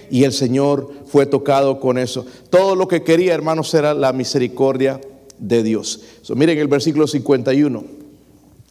Y 0.09 0.23
el 0.23 0.33
Señor 0.33 0.91
fue 1.05 1.27
tocado 1.27 1.79
con 1.79 1.99
eso. 1.99 2.25
Todo 2.49 2.75
lo 2.75 2.87
que 2.87 3.03
quería, 3.03 3.35
hermanos, 3.35 3.71
era 3.75 3.93
la 3.93 4.11
misericordia 4.11 4.99
de 5.37 5.61
Dios. 5.61 6.01
miren 6.35 6.57
el 6.57 6.67
versículo 6.67 7.05
51. 7.05 7.83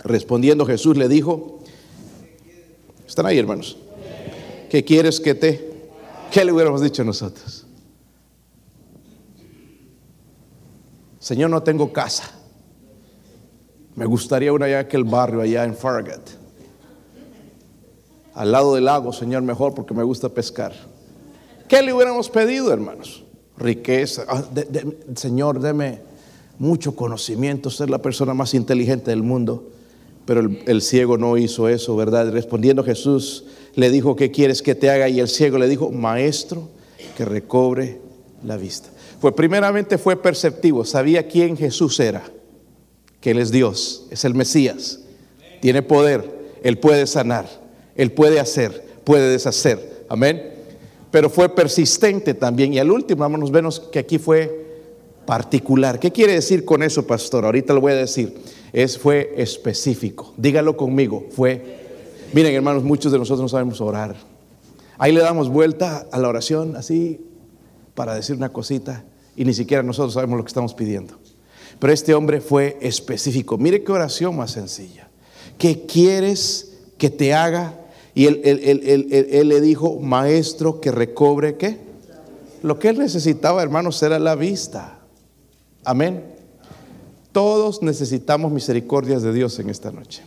Respondiendo 0.02 0.66
Jesús 0.66 0.96
le 0.96 1.06
dijo, 1.06 1.60
¿están 3.06 3.26
ahí, 3.26 3.38
hermanos? 3.38 3.76
¿Qué 4.68 4.84
quieres 4.84 5.20
que 5.20 5.36
te 5.36 5.69
¿Qué 6.30 6.44
le 6.44 6.52
hubiéramos 6.52 6.80
dicho 6.80 7.02
nosotros? 7.04 7.66
Señor, 11.18 11.50
no 11.50 11.62
tengo 11.62 11.92
casa. 11.92 12.30
Me 13.96 14.06
gustaría 14.06 14.52
una 14.52 14.66
allá 14.66 14.80
en 14.80 14.86
aquel 14.86 15.04
barrio, 15.04 15.40
allá 15.40 15.64
en 15.64 15.74
Farragut. 15.74 16.22
Al 18.34 18.52
lado 18.52 18.74
del 18.74 18.84
lago, 18.84 19.12
Señor, 19.12 19.42
mejor 19.42 19.74
porque 19.74 19.92
me 19.92 20.02
gusta 20.02 20.28
pescar. 20.28 20.72
¿Qué 21.68 21.82
le 21.82 21.92
hubiéramos 21.92 22.30
pedido, 22.30 22.72
hermanos? 22.72 23.24
Riqueza. 23.56 24.24
Ah, 24.28 24.42
señor, 25.14 25.60
deme 25.60 26.00
mucho 26.58 26.96
conocimiento, 26.96 27.70
ser 27.70 27.90
la 27.90 27.98
persona 27.98 28.34
más 28.34 28.54
inteligente 28.54 29.10
del 29.10 29.22
mundo. 29.22 29.70
Pero 30.24 30.48
el, 30.66 30.82
ciego 30.82 31.18
no 31.18 31.36
hizo 31.36 31.68
eso, 31.68 31.96
¿verdad? 31.96 32.30
Respondiendo 32.30 32.84
Jesús, 32.84 33.44
le 33.74 33.90
dijo, 33.90 34.16
¿qué 34.16 34.30
quieres 34.30 34.62
que 34.62 34.74
te 34.74 34.90
haga? 34.90 35.08
Y 35.08 35.20
el 35.20 35.28
ciego 35.28 35.58
le 35.58 35.68
dijo, 35.68 35.90
maestro, 35.90 36.68
que 37.16 37.24
recobre 37.24 38.00
la 38.44 38.56
vista. 38.56 38.90
Pues 39.20 39.34
primeramente 39.34 39.98
fue 39.98 40.16
perceptivo, 40.16 40.84
sabía 40.84 41.26
quién 41.26 41.56
Jesús 41.56 41.98
era, 42.00 42.22
que 43.20 43.32
Él 43.32 43.38
es 43.38 43.50
Dios, 43.50 44.06
es 44.10 44.24
el 44.24 44.34
Mesías, 44.34 45.00
tiene 45.60 45.82
poder, 45.82 46.52
Él 46.62 46.78
puede 46.78 47.06
sanar, 47.06 47.46
Él 47.96 48.12
puede 48.12 48.40
hacer, 48.40 48.84
puede 49.04 49.30
deshacer. 49.30 50.04
Amén. 50.08 50.54
Pero 51.10 51.28
fue 51.28 51.54
persistente 51.54 52.34
también. 52.34 52.72
Y 52.72 52.78
al 52.78 52.90
último, 52.90 53.20
vámonos, 53.20 53.50
vemos 53.50 53.80
que 53.80 53.98
aquí 53.98 54.18
fue 54.18 54.66
particular. 55.26 55.98
¿Qué 55.98 56.10
quiere 56.10 56.34
decir 56.34 56.64
con 56.64 56.82
eso, 56.82 57.06
pastor? 57.06 57.44
Ahorita 57.44 57.72
lo 57.74 57.80
voy 57.80 57.92
a 57.92 57.96
decir. 57.96 58.34
Es, 58.72 58.98
fue 58.98 59.34
específico. 59.36 60.34
Dígalo 60.36 60.76
conmigo, 60.76 61.26
fue 61.30 61.80
Miren, 62.32 62.54
hermanos, 62.54 62.84
muchos 62.84 63.10
de 63.10 63.18
nosotros 63.18 63.40
no 63.40 63.48
sabemos 63.48 63.80
orar. 63.80 64.14
Ahí 64.98 65.12
le 65.12 65.20
damos 65.20 65.48
vuelta 65.48 66.06
a 66.12 66.18
la 66.18 66.28
oración 66.28 66.76
así 66.76 67.20
para 67.94 68.14
decir 68.14 68.36
una 68.36 68.50
cosita 68.50 69.04
y 69.34 69.44
ni 69.44 69.52
siquiera 69.52 69.82
nosotros 69.82 70.14
sabemos 70.14 70.36
lo 70.36 70.44
que 70.44 70.48
estamos 70.48 70.74
pidiendo. 70.74 71.18
Pero 71.80 71.92
este 71.92 72.14
hombre 72.14 72.40
fue 72.40 72.78
específico. 72.82 73.58
Mire 73.58 73.82
qué 73.82 73.90
oración 73.90 74.36
más 74.36 74.52
sencilla. 74.52 75.08
¿Qué 75.58 75.86
quieres 75.86 76.78
que 76.98 77.10
te 77.10 77.34
haga? 77.34 77.74
Y 78.14 78.26
él, 78.26 78.40
él, 78.44 79.48
le 79.48 79.60
dijo, 79.60 79.98
maestro, 79.98 80.80
que 80.80 80.92
recobre 80.92 81.56
qué? 81.56 81.78
Lo 82.62 82.78
que 82.78 82.90
él 82.90 82.98
necesitaba, 82.98 83.62
hermanos, 83.62 84.00
era 84.02 84.18
la 84.20 84.36
vista. 84.36 85.00
Amén. 85.84 86.22
Todos 87.32 87.82
necesitamos 87.82 88.50
misericordias 88.50 89.22
de 89.22 89.32
Dios 89.32 89.58
en 89.58 89.70
esta 89.70 89.90
noche. 89.92 90.22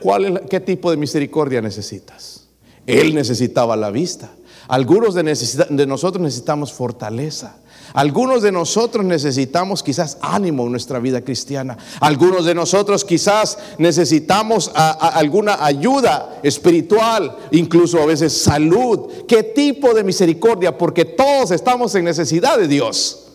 ¿Cuál 0.00 0.46
¿Qué 0.48 0.60
tipo 0.60 0.90
de 0.90 0.96
misericordia 0.96 1.60
necesitas? 1.60 2.46
Él 2.86 3.14
necesitaba 3.14 3.76
la 3.76 3.90
vista. 3.90 4.30
Algunos 4.68 5.14
de, 5.14 5.86
nosotros 5.86 6.22
necesitamos 6.22 6.72
fortaleza. 6.72 7.56
Algunos 7.92 8.42
de 8.42 8.52
nosotros 8.52 9.04
necesitamos 9.04 9.82
quizás 9.82 10.18
ánimo 10.20 10.64
en 10.64 10.70
nuestra 10.70 11.00
vida 11.00 11.22
cristiana. 11.22 11.76
Algunos 11.98 12.44
de 12.44 12.54
nosotros 12.54 13.04
quizás 13.04 13.58
necesitamos 13.78 14.70
alguna 14.74 15.64
ayuda 15.64 16.38
espiritual, 16.44 17.36
incluso 17.50 18.00
a 18.00 18.06
veces 18.06 18.32
salud. 18.32 19.08
¿Qué 19.26 19.42
tipo 19.42 19.92
de 19.92 20.04
misericordia? 20.04 20.78
Porque 20.78 21.04
todos 21.04 21.50
estamos 21.50 21.94
en 21.96 22.04
necesidad 22.04 22.56
de 22.56 22.68
Dios. 22.68 23.29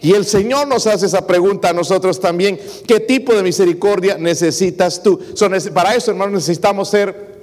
Y 0.00 0.12
el 0.12 0.24
Señor 0.24 0.68
nos 0.68 0.86
hace 0.86 1.06
esa 1.06 1.26
pregunta 1.26 1.70
a 1.70 1.72
nosotros 1.72 2.20
también. 2.20 2.58
¿Qué 2.86 3.00
tipo 3.00 3.34
de 3.34 3.42
misericordia 3.42 4.16
necesitas 4.18 5.02
tú? 5.02 5.20
para 5.74 5.94
eso, 5.94 6.10
hermanos, 6.10 6.34
necesitamos 6.34 6.88
ser 6.88 7.38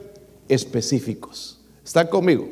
específicos. 0.48 1.60
¿Están 1.84 2.08
conmigo? 2.08 2.48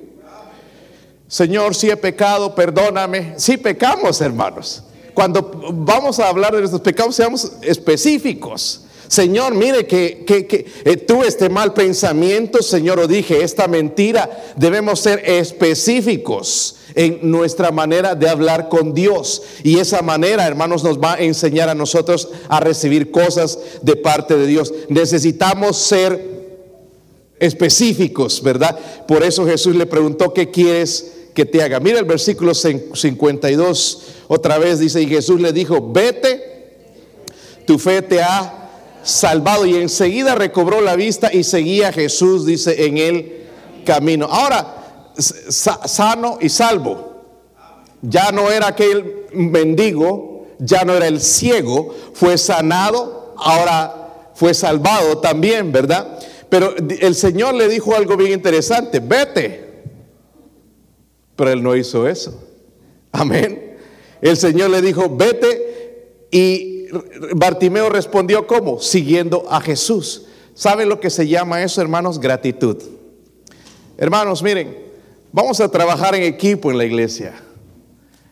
Señor, 1.28 1.74
si 1.74 1.90
he 1.90 1.98
pecado, 1.98 2.54
perdóname. 2.54 3.34
Si 3.38 3.58
pecamos, 3.58 4.22
hermanos. 4.22 4.84
Cuando 5.14 5.52
vamos 5.74 6.20
a 6.20 6.28
hablar 6.28 6.54
de 6.54 6.60
nuestros 6.60 6.82
pecados, 6.82 7.16
seamos 7.16 7.54
específicos. 7.62 8.82
Señor, 9.08 9.54
mire 9.54 9.86
que, 9.86 10.26
que, 10.26 10.66
eh, 10.86 10.98
tuve 10.98 11.28
este 11.28 11.50
mal 11.50 11.74
pensamiento, 11.74 12.62
Señor, 12.62 13.00
o 13.00 13.08
dije 13.08 13.44
esta 13.44 13.68
mentira. 13.68 14.30
Debemos 14.58 15.00
ser 15.00 15.24
específicos 15.26 16.78
en 16.96 17.20
nuestra 17.30 17.72
manera 17.72 18.16
de 18.16 18.30
hablar 18.30 18.70
con 18.70 18.94
Dios. 18.94 19.42
Y 19.64 19.80
esa 19.80 20.02
manera, 20.02 20.48
hermanos, 20.48 20.84
nos 20.84 21.00
va 21.00 21.14
a 21.14 21.22
enseñar 21.22 21.70
a 21.70 21.76
nosotros 21.76 22.30
a 22.50 22.60
recibir 22.60 23.12
cosas 23.12 23.60
de 23.82 23.96
parte 23.96 24.36
de 24.36 24.48
Dios. 24.48 24.74
Necesitamos 24.90 25.78
ser 25.78 26.34
específicos, 27.40 28.42
¿verdad? 28.42 28.78
Por 29.08 29.24
eso 29.24 29.46
Jesús 29.46 29.76
le 29.76 29.86
preguntó, 29.86 30.34
¿qué 30.34 30.50
quieres 30.50 31.12
que 31.34 31.46
te 31.46 31.62
haga? 31.62 31.80
Mira 31.80 32.00
el 32.00 32.06
versículo 32.06 32.54
52, 32.54 34.02
otra 34.28 34.58
vez 34.58 34.80
dice, 34.80 35.02
y 35.02 35.08
Jesús 35.08 35.42
le 35.42 35.52
dijo, 35.52 35.92
vete, 35.92 36.54
tu 37.66 37.80
fe 37.80 38.02
te 38.02 38.22
ha 38.22 38.70
salvado 39.04 39.66
y 39.66 39.76
enseguida 39.76 40.36
recobró 40.36 40.80
la 40.80 40.96
vista 40.96 41.34
y 41.34 41.44
seguía 41.44 41.92
Jesús, 41.92 42.46
dice, 42.46 42.86
en 42.86 42.98
el 42.98 43.44
camino. 43.86 44.28
Ahora, 44.28 44.73
sano 45.18 46.38
y 46.42 46.50
salvo. 46.50 47.14
Ya 48.02 48.32
no 48.32 48.52
era 48.52 48.68
aquel 48.68 49.28
mendigo, 49.34 50.48
ya 50.60 50.84
no 50.84 50.94
era 50.94 51.08
el 51.08 51.22
ciego, 51.22 51.96
fue 52.14 52.38
sanado, 52.38 53.34
ahora 53.38 54.32
fue 54.36 54.54
salvado 54.54 55.20
también, 55.20 55.72
¿verdad? 55.72 56.20
Pero 56.50 56.76
el 56.78 57.16
Señor 57.16 57.56
le 57.56 57.68
dijo 57.68 57.96
algo 57.96 58.18
bien 58.18 58.32
interesante, 58.32 59.00
vete. 59.00 59.84
Pero 61.36 61.52
él 61.52 61.64
no 61.64 61.76
hizo 61.76 62.08
eso. 62.08 62.44
Amén. 63.12 63.78
El 64.22 64.38
Señor 64.38 64.70
le 64.70 64.82
dijo, 64.82 65.10
vete 65.10 66.28
y 66.32 66.88
Bartimeo 67.36 67.90
respondió 67.90 68.46
¿cómo? 68.48 68.80
Siguiendo 68.80 69.46
a 69.50 69.62
Jesús. 69.62 70.26
¿Saben 70.54 70.90
lo 70.90 71.00
que 71.00 71.10
se 71.10 71.28
llama 71.28 71.64
eso, 71.64 71.82
hermanos? 71.82 72.20
Gratitud. 72.20 72.78
Hermanos, 73.98 74.44
miren, 74.44 74.83
vamos 75.34 75.60
a 75.60 75.68
trabajar 75.68 76.16
en 76.16 76.24
equipo 76.24 76.72
en 76.72 76.78
la 76.78 76.86
iglesia. 76.86 77.34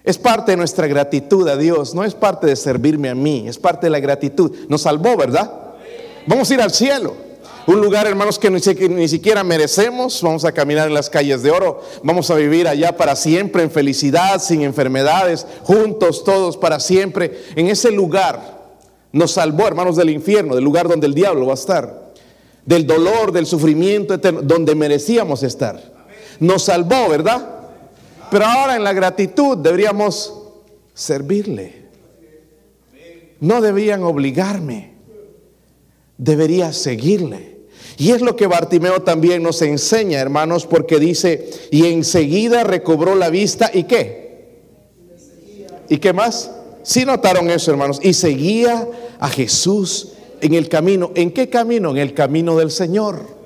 Es 0.04 0.18
parte 0.18 0.52
de 0.52 0.58
nuestra 0.58 0.88
gratitud 0.88 1.48
a 1.50 1.58
Dios, 1.58 1.94
no 1.94 2.04
es 2.04 2.16
parte 2.16 2.48
de 2.48 2.56
servirme 2.56 3.10
a 3.10 3.16
mí, 3.16 3.48
es 3.48 3.60
parte 3.60 3.88
de 3.88 3.92
la 3.92 4.00
gratitud. 4.00 4.56
Nos 4.70 4.84
salvó, 4.84 5.18
¿verdad? 5.18 5.52
Vamos 6.26 6.50
a 6.50 6.54
ir 6.54 6.62
al 6.62 6.72
cielo. 6.72 7.14
Un 7.68 7.80
lugar, 7.80 8.08
hermanos, 8.08 8.40
que 8.40 8.50
ni, 8.50 9.08
siquiera 9.08 9.44
merecemos. 9.44 10.22
Vamos 10.24 10.46
a 10.46 10.52
caminar 10.52 10.88
en 10.88 10.96
las 10.96 11.10
calles 11.10 11.44
de 11.44 11.52
oro. 11.52 11.82
Vamos 12.04 12.32
a 12.32 12.36
vivir 12.36 12.68
allá 12.68 12.98
para 12.98 13.16
siempre 13.16 13.62
en 13.62 13.70
felicidad, 13.70 14.42
sin 14.42 14.64
enfermedades, 14.64 15.46
juntos 15.62 16.24
todos 16.24 16.58
para 16.58 16.80
siempre. 16.80 17.40
En 17.56 17.68
ese 17.68 17.92
lugar 17.92 18.60
nos 19.12 19.34
salvó, 19.34 19.68
hermanos, 19.68 19.96
del 19.96 20.10
infierno, 20.10 20.56
del 20.56 20.64
lugar 20.64 20.88
donde 20.88 21.06
el 21.06 21.14
diablo 21.14 21.46
va 21.46 21.52
a 21.52 21.56
estar. 21.56 22.12
Del 22.66 22.88
dolor, 22.88 23.32
del 23.32 23.46
sufrimiento 23.46 24.16
eterno, 24.16 24.42
donde 24.42 24.74
merecíamos 24.74 25.44
estar. 25.44 25.91
Nos 26.42 26.64
salvó, 26.64 27.08
¿verdad? 27.08 27.48
Pero 28.32 28.46
ahora 28.46 28.76
en 28.76 28.84
la 28.84 28.94
gratitud 28.94 29.60
deberíamos 29.60 30.34
servirle. 30.96 31.86
No 33.40 33.62
debían 33.62 34.02
obligarme. 34.02 34.94
Debería 36.18 36.74
seguirle. 36.74 37.60
Y 37.98 38.12
es 38.12 38.22
lo 38.22 38.36
que 38.36 38.48
Bartimeo 38.48 39.04
también 39.04 39.44
nos 39.44 39.62
enseña, 39.62 40.20
hermanos, 40.20 40.66
porque 40.66 40.98
dice, 40.98 41.48
y 41.70 41.86
enseguida 41.86 42.64
recobró 42.64 43.14
la 43.14 43.30
vista 43.30 43.70
y 43.72 43.84
qué. 43.84 44.62
¿Y 45.90 46.00
qué 46.00 46.12
más? 46.12 46.50
Sí 46.82 47.06
notaron 47.06 47.52
eso, 47.52 47.70
hermanos. 47.70 48.00
Y 48.02 48.14
seguía 48.14 48.88
a 49.20 49.30
Jesús 49.30 50.14
en 50.42 50.56
el 50.56 50.70
camino. 50.70 51.12
¿En 51.14 51.30
qué 51.30 51.50
camino? 51.50 51.92
En 51.92 51.98
el 51.98 52.16
camino 52.16 52.58
del 52.58 52.72
Señor. 52.72 53.41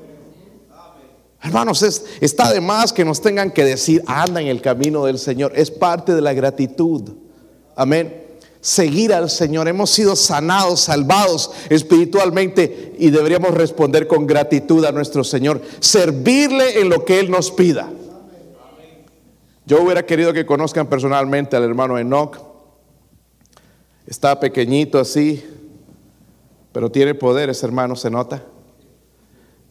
Hermanos, 1.45 1.83
es, 1.83 2.03
está 2.21 2.51
de 2.51 2.59
más 2.59 2.91
que 2.91 3.05
nos 3.05 3.21
tengan 3.21 3.51
que 3.51 3.63
decir, 3.63 4.03
anda 4.07 4.41
en 4.41 4.47
el 4.47 4.61
camino 4.61 5.05
del 5.05 5.19
Señor. 5.19 5.53
Es 5.55 5.71
parte 5.71 6.13
de 6.13 6.21
la 6.21 6.33
gratitud. 6.33 7.13
Amén 7.75 8.25
seguir 8.65 9.13
al 9.13 9.29
Señor. 9.29 9.67
Hemos 9.67 9.91
sido 9.91 10.15
sanados, 10.15 10.81
salvados 10.81 11.51
espiritualmente 11.69 12.95
y 12.97 13.11
deberíamos 13.11 13.51
responder 13.51 14.07
con 14.07 14.25
gratitud 14.25 14.83
a 14.85 14.91
nuestro 14.91 15.23
Señor, 15.23 15.61
servirle 15.79 16.81
en 16.81 16.89
lo 16.89 17.05
que 17.05 17.19
Él 17.19 17.29
nos 17.29 17.51
pida. 17.51 17.91
Yo 19.67 19.83
hubiera 19.83 20.03
querido 20.07 20.33
que 20.33 20.47
conozcan 20.47 20.87
personalmente 20.87 21.55
al 21.55 21.63
hermano 21.63 21.99
Enoch. 21.99 22.39
Está 24.07 24.39
pequeñito 24.39 24.99
así, 24.99 25.45
pero 26.71 26.91
tiene 26.91 27.13
poderes, 27.13 27.61
hermanos, 27.61 28.01
se 28.01 28.09
nota. 28.09 28.43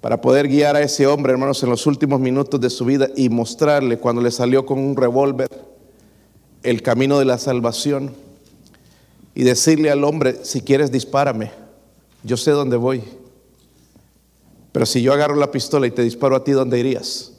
Para 0.05 0.21
poder 0.21 0.49
guiar 0.49 0.77
a 0.77 0.83
ese 0.83 1.07
hombre, 1.07 1.33
hermanos, 1.33 1.63
en 1.63 1.71
los 1.71 1.87
últimos 1.87 2.21
minutos 2.21 2.61
de 2.61 2.69
su 2.69 2.85
vida 2.85 3.09
y 3.17 3.31
mostrarle 3.31 3.97
cuando 3.97 4.21
le 4.21 4.31
salió 4.31 4.67
con 4.67 4.79
un 4.79 4.95
revólver 4.97 5.49
el 6.63 6.83
camino 6.83 7.19
de 7.19 7.25
la 7.25 7.39
salvación 7.39 8.13
y 9.35 9.45
decirle 9.45 9.91
al 9.91 10.05
hombre, 10.05 10.45
si 10.45 10.61
quieres 10.61 10.93
dispárame, 10.93 11.53
yo 12.23 12.37
sé 12.37 12.51
dónde 12.51 12.77
voy. 12.77 13.03
Pero 14.73 14.85
si 14.85 15.01
yo 15.01 15.15
agarro 15.15 15.37
la 15.37 15.51
pistola 15.51 15.87
y 15.87 15.91
te 15.91 16.03
disparo 16.03 16.37
a 16.37 16.45
ti, 16.45 16.53
¿dónde 16.53 16.79
irías? 16.79 17.33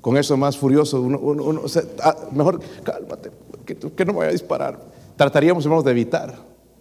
Con 0.00 0.16
eso 0.16 0.38
más 0.38 0.56
furioso, 0.56 1.02
uno, 1.02 1.60
ah, 2.02 2.16
mejor 2.32 2.62
cálmate, 2.82 3.30
que, 3.66 3.76
que 3.76 4.04
no 4.06 4.14
voy 4.14 4.26
a 4.26 4.30
disparar. 4.30 4.80
Trataríamos, 5.16 5.66
hermanos, 5.66 5.84
de 5.84 5.90
evitar, 5.90 6.34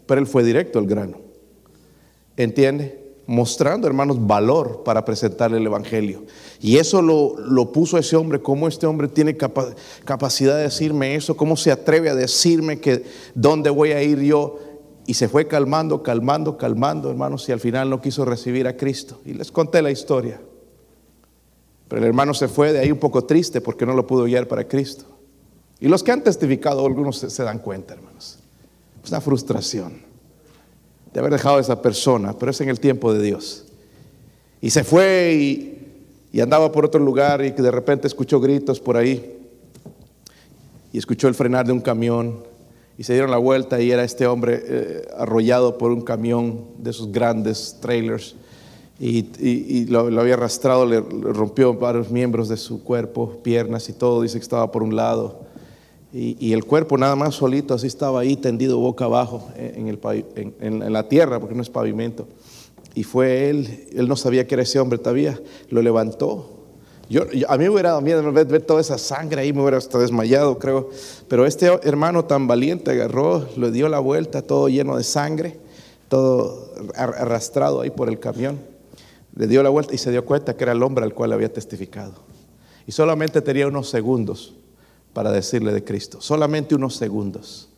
pero 0.06 0.22
él 0.22 0.28
fue 0.28 0.46
directo 0.46 0.80
al 0.80 0.86
grano. 0.86 1.18
¿Entiende? 2.38 3.09
Mostrando, 3.30 3.86
hermanos, 3.86 4.26
valor 4.26 4.82
para 4.84 5.06
presentarle 5.06 5.58
el 5.58 5.66
Evangelio. 5.68 6.24
Y 6.60 6.78
eso 6.78 7.00
lo, 7.00 7.38
lo 7.38 7.72
puso 7.72 8.00
ese 8.00 8.16
hombre, 8.16 8.42
cómo 8.42 8.68
este 8.68 8.88
hombre 8.88 9.08
tiene 9.08 9.38
capacidad 9.38 10.58
de 10.58 10.64
decirme 10.64 11.14
eso, 11.14 11.38
cómo 11.38 11.56
se 11.56 11.72
atreve 11.72 12.10
a 12.10 12.16
decirme 12.16 12.80
que 12.80 13.04
dónde 13.36 13.70
voy 13.70 13.92
a 13.92 14.02
ir 14.02 14.20
yo. 14.22 14.58
Y 15.06 15.14
se 15.14 15.30
fue 15.30 15.48
calmando, 15.48 16.02
calmando, 16.02 16.58
calmando, 16.58 17.12
hermanos, 17.12 17.48
y 17.48 17.52
al 17.52 17.60
final 17.60 17.92
no 17.92 18.02
quiso 18.02 18.26
recibir 18.26 18.68
a 18.68 18.76
Cristo. 18.76 19.22
Y 19.24 19.34
les 19.34 19.52
conté 19.52 19.84
la 19.84 19.92
historia. 19.92 20.42
Pero 21.88 22.02
el 22.02 22.08
hermano 22.08 22.34
se 22.34 22.48
fue 22.48 22.74
de 22.74 22.80
ahí 22.80 22.92
un 22.92 23.00
poco 23.00 23.26
triste 23.26 23.62
porque 23.62 23.86
no 23.86 23.94
lo 23.94 24.08
pudo 24.08 24.24
guiar 24.24 24.48
para 24.48 24.68
Cristo. 24.68 25.06
Y 25.80 25.88
los 25.88 26.02
que 26.02 26.12
han 26.12 26.24
testificado, 26.24 26.84
algunos 26.84 27.20
se, 27.20 27.30
se 27.30 27.44
dan 27.44 27.60
cuenta, 27.60 27.94
hermanos. 27.94 28.40
Es 29.04 29.10
una 29.12 29.22
frustración 29.22 30.09
de 31.14 31.20
haber 31.20 31.32
dejado 31.32 31.58
a 31.58 31.62
esa 31.62 31.82
persona, 31.82 32.34
pero 32.38 32.52
es 32.52 32.62
en 32.62 32.70
el 32.70 32.80
tiempo 32.80 33.14
de 33.14 33.22
Dios. 33.22 33.66
Y 34.62 34.70
se 34.70 34.84
fue 34.84 35.34
y, 36.32 36.42
andaba 36.42 36.72
por 36.72 36.86
otro 36.86 37.00
lugar 37.00 37.44
y 37.44 37.52
de 37.52 37.72
repente 37.72 38.08
escuchó 38.08 38.40
gritos 38.40 38.80
por 38.80 38.98
ahí. 38.98 39.38
Y 40.92 40.98
escuchó 40.98 41.28
el 41.28 41.36
frenar 41.36 41.66
de 41.66 41.74
un 41.74 41.82
camión 41.82 42.44
y 42.98 43.04
se 43.04 43.14
dieron 43.14 43.32
la 43.32 43.38
vuelta 43.38 43.80
y 43.82 43.92
era 43.92 44.04
este 44.04 44.28
hombre 44.28 44.62
eh, 44.64 45.08
arrollado 45.18 45.78
por 45.78 45.92
un 45.92 46.02
camión 46.02 46.66
de 46.78 46.92
esos 46.92 47.12
grandes 47.12 47.78
trailers. 47.80 48.36
Y, 49.00 49.86
lo, 49.86 50.02
había 50.20 50.34
arrastrado, 50.34 50.86
le, 50.86 51.00
rompió 51.00 51.74
varios 51.74 52.12
miembros 52.12 52.50
de 52.50 52.58
su 52.58 52.84
cuerpo, 52.84 53.40
piernas 53.42 53.88
y 53.88 53.94
todo, 53.94 54.22
dice 54.22 54.38
que 54.38 54.44
estaba 54.44 54.70
por 54.72 54.84
un 54.84 54.96
lado 54.98 55.40
y, 56.12 56.54
el 56.54 56.66
cuerpo 56.66 56.98
nada 56.98 57.16
más 57.16 57.36
solito, 57.36 57.76
así 57.76 57.86
estaba 57.86 58.22
ahí 58.22 58.36
tendido 58.36 58.80
boca 58.80 59.06
abajo 59.06 59.48
en, 59.56 59.88
el, 59.88 60.00
en, 60.60 60.92
la 60.92 61.08
tierra, 61.08 61.40
porque 61.40 61.54
no 61.54 61.62
es 61.62 61.70
pavimento. 61.70 62.28
Y 62.96 63.04
fue 63.04 63.50
él, 63.50 63.88
él 63.96 64.08
no 64.08 64.16
sabía 64.16 64.48
que 64.48 64.56
era 64.56 64.64
ese 64.64 64.80
hombre 64.80 64.98
todavía, 64.98 65.40
lo 65.70 65.84
levantó. 65.84 66.50
Yo, 67.10 67.24
a 67.48 67.58
mí 67.58 67.64
me 67.64 67.70
hubiera 67.70 67.90
dado 67.90 68.02
miedo 68.02 68.32
ver, 68.32 68.48
ver, 68.48 68.62
toda 68.64 68.82
esa 68.82 68.98
sangre 68.98 69.42
ahí, 69.42 69.54
me 69.54 69.62
hubiera 69.62 69.78
hasta 69.78 70.00
desmayado, 70.00 70.58
creo. 70.58 70.90
Pero 71.28 71.46
este 71.46 71.68
hermano 71.84 72.26
tan 72.26 72.48
valiente 72.48 72.90
agarró, 72.90 73.48
le 73.56 73.72
dio 73.72 73.88
la 73.88 74.00
vuelta, 74.00 74.42
todo 74.42 74.68
lleno 74.68 74.98
de 74.98 75.04
sangre, 75.04 75.60
todo 76.08 76.74
arrastrado 76.96 77.82
ahí 77.82 77.92
por 77.92 78.10
el 78.10 78.20
camión. 78.20 78.60
Le 79.36 79.46
dio 79.46 79.62
la 79.62 79.70
vuelta 79.70 79.94
y 79.94 80.00
se 80.00 80.10
dio 80.10 80.26
cuenta 80.26 80.58
que 80.58 80.64
era 80.64 80.72
el 80.72 80.82
hombre 80.82 81.06
al 81.06 81.14
cual 81.14 81.34
había 81.34 81.54
testificado. 81.54 82.14
Y 82.88 82.92
solamente 82.92 83.42
tenía 83.42 83.68
unos 83.68 83.90
segundos 83.90 84.56
para 85.14 85.32
decirle 85.32 85.74
de 85.74 85.84
Cristo, 85.84 86.22
solamente 86.22 86.76
unos 86.76 86.96
segundos. 86.96 87.70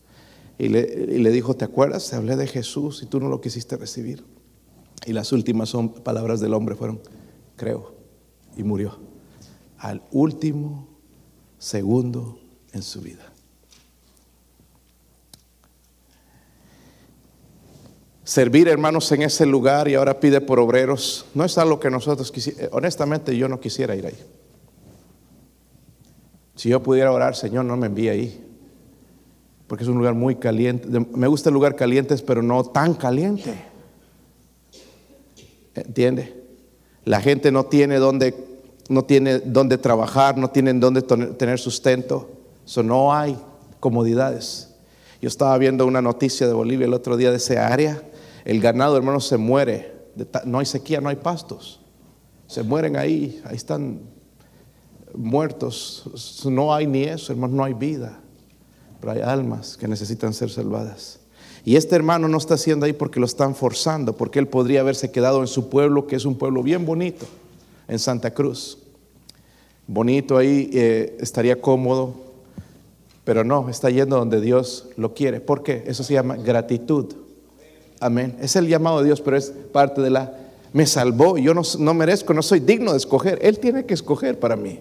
Y 0.58 0.70
le, 0.70 1.32
dijo, 1.32 1.56
¿te 1.56 1.66
acuerdas? 1.66 2.08
Te 2.10 2.16
hablé 2.16 2.36
de 2.36 2.46
Jesús 2.46 3.02
y 3.02 3.08
tú 3.08 3.20
no 3.20 3.30
lo 3.30 3.42
quisiste 3.42 3.78
recibir. 3.78 4.24
Y 5.08 5.14
las 5.14 5.32
últimas 5.32 5.74
palabras 6.04 6.40
del 6.40 6.54
hombre 6.54 6.76
fueron, 6.76 7.02
creo, 7.56 7.96
y 8.56 8.64
murió. 8.64 9.00
Al 9.80 10.04
último 10.12 10.88
segundo 11.58 12.38
en 12.74 12.84
su 12.84 13.02
vida. 13.02 13.32
servir 18.32 18.70
hermanos 18.70 19.12
en 19.12 19.24
ese 19.24 19.46
lugar 19.46 19.90
y 19.90 19.96
ahora 19.96 20.22
pide 20.22 20.40
por 20.40 20.58
obreros, 20.58 21.26
no 21.34 21.44
es 21.44 21.58
algo 21.58 21.82
que 21.82 21.90
nosotros 21.90 22.32
quisiéramos, 22.32 22.70
honestamente 22.74 23.36
yo 23.36 23.50
no 23.50 23.60
quisiera 23.60 23.94
ir 23.94 24.06
ahí. 24.06 24.18
Si 26.62 26.70
yo 26.70 26.84
pudiera 26.84 27.12
orar, 27.12 27.36
Señor, 27.36 27.66
no 27.66 27.76
me 27.76 27.88
envíe 27.88 28.10
ahí, 28.10 28.46
porque 29.66 29.84
es 29.84 29.90
un 29.90 29.98
lugar 29.98 30.14
muy 30.14 30.36
caliente. 30.36 30.88
Me 31.12 31.26
gusta 31.26 31.50
el 31.50 31.56
lugar 31.56 31.76
caliente, 31.76 32.16
pero 32.18 32.44
no 32.44 32.64
tan 32.64 32.94
caliente. 32.94 33.56
¿Entiende? 35.74 36.40
La 37.04 37.20
gente 37.20 37.52
no 37.52 37.64
tiene 37.64 37.98
donde, 37.98 38.36
no 38.90 39.04
tiene 39.06 39.40
dónde 39.40 39.80
trabajar, 39.80 40.38
no 40.38 40.52
tienen 40.52 40.80
dónde 40.80 41.02
tener 41.02 41.58
sustento. 41.58 42.30
Eso 42.64 42.84
no 42.84 43.12
hay 43.12 43.36
comodidades. 43.80 44.70
Yo 45.20 45.30
estaba 45.30 45.58
viendo 45.58 45.88
una 45.88 46.04
noticia 46.04 46.46
de 46.46 46.54
Bolivia 46.54 46.86
el 46.86 46.94
otro 46.94 47.18
día 47.18 47.32
de 47.32 47.38
esa 47.38 47.70
área. 47.70 48.04
El 48.46 48.62
ganado, 48.62 48.98
hermano, 48.98 49.20
se 49.20 49.38
muere. 49.38 49.96
No 50.46 50.60
hay 50.60 50.68
sequía, 50.68 51.02
no 51.02 51.10
hay 51.10 51.16
pastos. 51.16 51.82
Se 52.46 52.62
mueren 52.62 52.98
ahí, 52.98 53.42
ahí 53.46 53.56
están 53.56 54.21
muertos. 55.16 56.44
No 56.46 56.74
hay 56.74 56.88
ni 56.88 57.04
eso, 57.04 57.34
hermano, 57.34 57.56
no 57.56 57.64
hay 57.64 57.74
vida. 57.74 58.20
Pero 59.00 59.14
hay 59.14 59.22
almas 59.22 59.78
que 59.78 59.88
necesitan 59.88 60.34
ser 60.34 60.50
salvadas. 60.50 61.20
Y 61.64 61.76
este 61.76 61.96
hermano 61.96 62.28
no 62.28 62.38
está 62.38 62.56
haciendo 62.56 62.86
ahí 62.86 62.94
porque 62.94 63.20
lo 63.20 63.26
están 63.26 63.56
forzando, 63.56 64.16
porque 64.16 64.40
él 64.40 64.48
podría 64.48 64.82
haberse 64.82 65.12
quedado 65.12 65.42
en 65.42 65.48
su 65.48 65.70
pueblo, 65.70 66.08
que 66.08 66.16
es 66.16 66.26
un 66.26 66.36
pueblo 66.36 66.64
bien 66.64 66.86
bonito, 66.86 67.26
en 67.88 68.00
Santa 68.00 68.34
Cruz. 68.34 68.80
Bonito 69.88 70.38
ahí, 70.38 70.70
eh, 70.74 71.18
estaría 71.20 71.62
cómodo, 71.62 72.16
pero 73.24 73.44
no, 73.44 73.70
está 73.70 73.90
yendo 73.90 74.18
donde 74.18 74.42
Dios 74.42 74.88
lo 74.98 75.14
quiere. 75.14 75.40
¿Por 75.40 75.62
qué? 75.62 75.84
Eso 75.86 76.04
se 76.04 76.14
llama 76.14 76.36
gratitud. 76.36 77.14
Amén. 78.00 78.36
Es 78.42 78.56
el 78.56 78.68
llamado 78.68 79.00
de 79.00 79.06
Dios, 79.06 79.22
pero 79.22 79.38
es 79.38 79.54
parte 79.72 80.02
de 80.02 80.10
la... 80.10 80.38
Me 80.74 80.88
salvó, 80.88 81.38
yo 81.38 81.54
no, 81.54 81.62
no 81.80 81.94
merezco, 81.94 82.34
no 82.34 82.42
soy 82.42 82.62
digno 82.62 82.92
de 82.92 82.98
escoger. 82.98 83.38
Él 83.42 83.60
tiene 83.60 83.86
que 83.86 83.94
escoger 83.94 84.40
para 84.40 84.56
mí. 84.56 84.80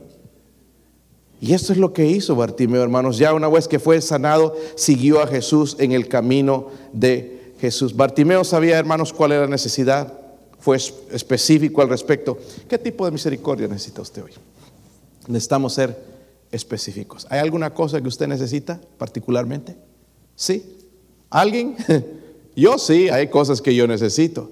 Y 1.41 1.55
esto 1.55 1.73
es 1.73 1.79
lo 1.79 1.93
que 1.93 2.07
hizo 2.07 2.37
Bartimeo, 2.37 2.83
hermanos. 2.83 3.17
Ya 3.17 3.33
una 3.33 3.49
vez 3.49 3.67
que 3.67 3.79
fue 3.79 4.01
sanado, 4.03 4.55
siguió 4.75 5.23
a 5.23 5.27
Jesús 5.27 5.77
en 5.79 5.93
el 5.93 6.07
camino 6.07 6.69
de 6.93 7.55
Jesús. 7.61 7.97
Bartimeo 7.97 8.45
sabía, 8.45 8.79
hermanos, 8.79 9.13
cuál 9.13 9.33
era 9.33 9.43
la 9.43 9.47
necesidad. 9.49 10.13
Fue 10.59 10.77
específico 10.77 11.81
al 11.81 11.89
respecto. 11.89 12.39
¿Qué 12.69 12.77
tipo 12.77 13.07
de 13.07 13.13
misericordia 13.13 13.67
necesita 13.69 14.03
usted 14.03 14.25
hoy? 14.25 14.33
Necesitamos 15.29 15.73
ser 15.73 15.97
específicos. 16.53 17.27
¿Hay 17.31 17.39
alguna 17.39 17.73
cosa 17.73 18.01
que 18.01 18.09
usted 18.09 18.29
necesita 18.29 18.79
particularmente? 18.99 19.77
¿Sí? 20.35 20.77
¿Alguien? 21.31 21.77
Yo 22.57 22.77
sí, 22.77 23.09
hay 23.09 23.29
cosas 23.29 23.63
que 23.63 23.75
yo 23.75 23.87
necesito. 23.87 24.51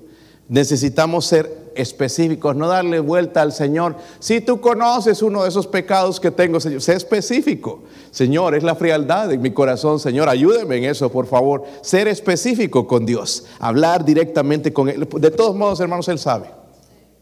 Necesitamos 0.49 1.27
ser 1.27 1.68
específicos, 1.79 2.55
no 2.55 2.69
darle 2.69 3.01
vuelta 3.01 3.41
al 3.41 3.53
Señor. 3.53 3.97
Si 4.19 4.41
tú 4.41 4.61
conoces 4.61 5.23
uno 5.23 5.45
de 5.45 5.49
esos 5.49 5.67
pecados 5.67 6.21
que 6.21 6.31
tengo, 6.31 6.61
Señor, 6.61 6.83
sé 6.83 6.95
específico. 6.95 7.85
Señor, 8.11 8.55
es 8.55 8.63
la 8.63 8.75
frialdad 8.75 9.33
en 9.33 9.41
mi 9.41 9.53
corazón, 9.53 10.01
Señor, 10.01 10.29
ayúdeme 10.29 10.77
en 10.77 10.85
eso, 10.85 11.11
por 11.11 11.27
favor. 11.27 11.65
Ser 11.81 12.09
específico 12.09 12.87
con 12.87 13.07
Dios, 13.07 13.47
hablar 13.61 14.05
directamente 14.05 14.73
con 14.73 14.89
Él. 14.89 15.09
De 15.09 15.31
todos 15.31 15.57
modos, 15.57 15.81
hermanos, 15.81 16.09
Él 16.09 16.19
sabe, 16.19 16.51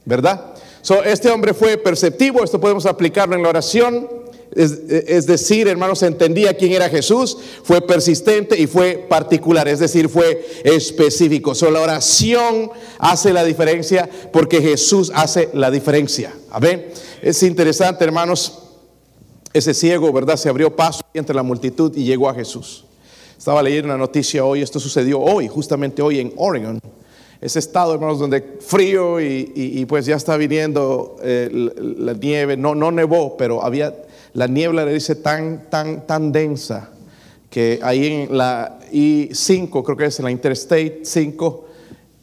¿verdad? 0.05 0.55
So, 0.83 1.03
este 1.03 1.31
hombre 1.31 1.53
fue 1.53 1.79
perceptivo, 1.79 2.45
esto 2.45 2.61
podemos 2.61 2.87
aplicarlo 2.87 3.35
en 3.35 3.43
la 3.43 3.49
oración. 3.49 4.09
Es, 4.57 5.27
decir, 5.27 5.69
hermanos, 5.69 6.03
entendía 6.03 6.55
quién 6.55 6.73
era 6.73 6.89
Jesús, 6.89 7.37
fue 7.63 7.83
persistente 7.83 8.59
y 8.59 8.67
fue 8.67 9.07
particular, 9.09 9.69
es 9.69 9.81
decir, 9.81 10.09
fue 10.09 10.45
específico. 10.65 11.55
So, 11.55 11.71
la 11.71 11.81
oración 11.81 12.71
hace 12.99 13.33
la 13.33 13.45
diferencia 13.45 14.09
porque 14.33 14.63
Jesús 14.63 15.13
hace 15.15 15.51
la 15.53 15.71
diferencia. 15.71 16.35
Amén. 16.51 16.87
Es 17.21 17.43
interesante, 17.43 18.05
hermanos, 18.05 18.63
ese 19.53 19.75
ciego, 19.75 20.11
¿verdad? 20.13 20.37
Se 20.37 20.49
abrió 20.49 20.75
paso 20.75 21.03
entre 21.13 21.35
la 21.35 21.43
multitud 21.43 21.95
y 21.95 22.05
llegó 22.05 22.29
a 22.29 22.35
Jesús. 22.35 22.85
Estaba 23.37 23.63
leyendo 23.63 23.89
una 23.89 23.99
noticia 23.99 24.45
hoy, 24.45 24.63
esto 24.63 24.81
sucedió 24.81 25.21
hoy, 25.21 25.49
justamente 25.49 26.01
hoy 26.01 26.21
en 26.21 26.33
Oregon 26.37 26.81
ese 27.41 27.59
estado, 27.59 27.95
hermanos, 27.95 28.19
donde 28.19 28.43
frío 28.61 29.21
y, 29.21 29.85
pues 29.87 30.07
ya 30.07 30.17
está 30.17 30.37
viniendo 30.37 31.17
eh, 31.23 31.49
la, 31.53 32.15
nieve, 32.15 32.57
no, 32.57 32.75
no 32.75 32.91
nevó, 32.91 33.37
pero 33.37 33.63
había 33.63 33.95
la 34.37 34.47
niebla, 34.47 34.85
le 34.85 34.93
dice, 34.93 35.15
tan, 35.15 35.71
tan, 35.71 36.07
tan 36.07 36.31
densa, 36.31 36.91
que 37.49 37.81
ahí 37.83 38.07
en 38.07 38.37
la 38.37 38.79
I-5, 38.93 39.83
creo 39.83 39.97
que 39.97 40.05
es 40.05 40.19
en 40.19 40.27
la 40.27 40.31
Interstate 40.31 41.01
5, 41.05 41.65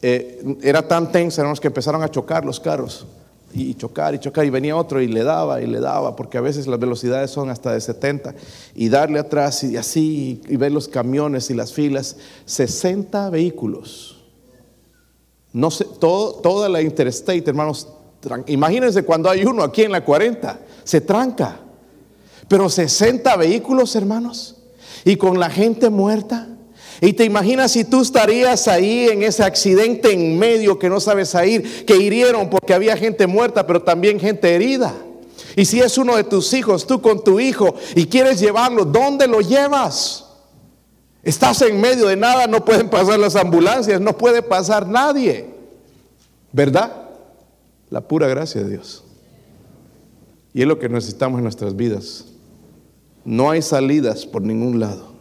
eh, 0.00 0.58
era 0.62 0.86
tan 0.86 1.10
tensa, 1.10 1.40
hermanos, 1.40 1.60
que 1.60 1.66
empezaron 1.66 2.04
a 2.04 2.08
chocar 2.08 2.44
los 2.44 2.60
carros. 2.60 3.04
Y 3.52 3.74
chocar 3.74 4.14
y 4.14 4.20
chocar, 4.20 4.44
y 4.44 4.50
venía 4.50 4.76
otro 4.76 5.00
y 5.00 5.08
le 5.08 5.24
daba 5.24 5.60
y 5.60 5.66
le 5.66 5.80
daba, 5.80 6.14
porque 6.14 6.38
a 6.38 6.40
veces 6.40 6.68
las 6.68 6.78
velocidades 6.78 7.32
son 7.32 7.50
hasta 7.50 7.72
de 7.72 7.80
70, 7.80 8.32
y 8.76 8.88
darle 8.88 9.18
atrás 9.18 9.64
y 9.64 9.76
así, 9.76 10.40
y 10.46 10.56
ver 10.56 10.70
los 10.70 10.86
camiones 10.86 11.50
y 11.50 11.54
las 11.54 11.72
filas, 11.72 12.16
60 12.44 13.28
vehículos. 13.30 14.24
No 15.52 15.68
sé, 15.72 15.84
toda 15.98 16.68
la 16.68 16.80
Interstate, 16.80 17.42
hermanos, 17.44 17.88
imagínense 18.46 19.02
cuando 19.02 19.28
hay 19.28 19.44
uno 19.44 19.64
aquí 19.64 19.82
en 19.82 19.90
la 19.90 20.04
40, 20.04 20.60
se 20.84 21.00
tranca. 21.00 21.60
Pero 22.48 22.68
60 22.68 23.36
vehículos, 23.36 23.96
hermanos, 23.96 24.56
y 25.04 25.16
con 25.16 25.38
la 25.38 25.50
gente 25.50 25.90
muerta. 25.90 26.48
Y 27.00 27.12
te 27.12 27.24
imaginas 27.24 27.72
si 27.72 27.84
tú 27.84 28.02
estarías 28.02 28.68
ahí 28.68 29.08
en 29.08 29.22
ese 29.22 29.42
accidente 29.42 30.12
en 30.12 30.38
medio 30.38 30.78
que 30.78 30.88
no 30.88 31.00
sabes 31.00 31.34
a 31.34 31.44
ir, 31.44 31.84
que 31.84 31.96
hirieron 31.96 32.48
porque 32.48 32.74
había 32.74 32.96
gente 32.96 33.26
muerta, 33.26 33.66
pero 33.66 33.82
también 33.82 34.20
gente 34.20 34.54
herida. 34.54 34.94
Y 35.56 35.64
si 35.64 35.80
es 35.80 35.98
uno 35.98 36.16
de 36.16 36.24
tus 36.24 36.52
hijos, 36.52 36.86
tú 36.86 37.00
con 37.00 37.22
tu 37.22 37.40
hijo, 37.40 37.74
y 37.94 38.06
quieres 38.06 38.40
llevarlo, 38.40 38.84
¿dónde 38.84 39.26
lo 39.26 39.40
llevas? 39.40 40.24
Estás 41.22 41.62
en 41.62 41.80
medio 41.80 42.08
de 42.08 42.16
nada, 42.16 42.46
no 42.46 42.64
pueden 42.64 42.90
pasar 42.90 43.18
las 43.18 43.36
ambulancias, 43.36 44.00
no 44.00 44.16
puede 44.16 44.42
pasar 44.42 44.86
nadie. 44.86 45.46
¿Verdad? 46.52 46.92
La 47.90 48.02
pura 48.02 48.28
gracia 48.28 48.62
de 48.62 48.70
Dios. 48.70 49.04
Y 50.52 50.62
es 50.62 50.68
lo 50.68 50.78
que 50.78 50.88
necesitamos 50.88 51.38
en 51.38 51.44
nuestras 51.44 51.74
vidas. 51.74 52.26
No 53.24 53.50
hay 53.50 53.62
salidas 53.62 54.26
por 54.26 54.42
ningún 54.42 54.80
lado. 54.80 55.14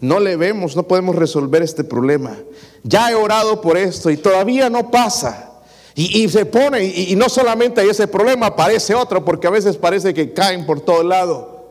No 0.00 0.18
le 0.18 0.36
vemos, 0.36 0.74
no 0.74 0.88
podemos 0.88 1.14
resolver 1.14 1.62
este 1.62 1.84
problema. 1.84 2.36
Ya 2.82 3.10
he 3.10 3.14
orado 3.14 3.60
por 3.60 3.76
esto 3.76 4.10
y 4.10 4.16
todavía 4.16 4.68
no 4.68 4.90
pasa. 4.90 5.48
Y, 5.94 6.28
se 6.30 6.46
pone, 6.46 6.84
y, 6.84 7.14
no 7.16 7.28
solamente 7.28 7.82
hay 7.82 7.90
ese 7.90 8.08
problema, 8.08 8.46
aparece 8.46 8.94
otro, 8.94 9.24
porque 9.24 9.46
a 9.46 9.50
veces 9.50 9.76
parece 9.76 10.14
que 10.14 10.32
caen 10.32 10.64
por 10.64 10.80
todo 10.80 11.02
lado. 11.02 11.70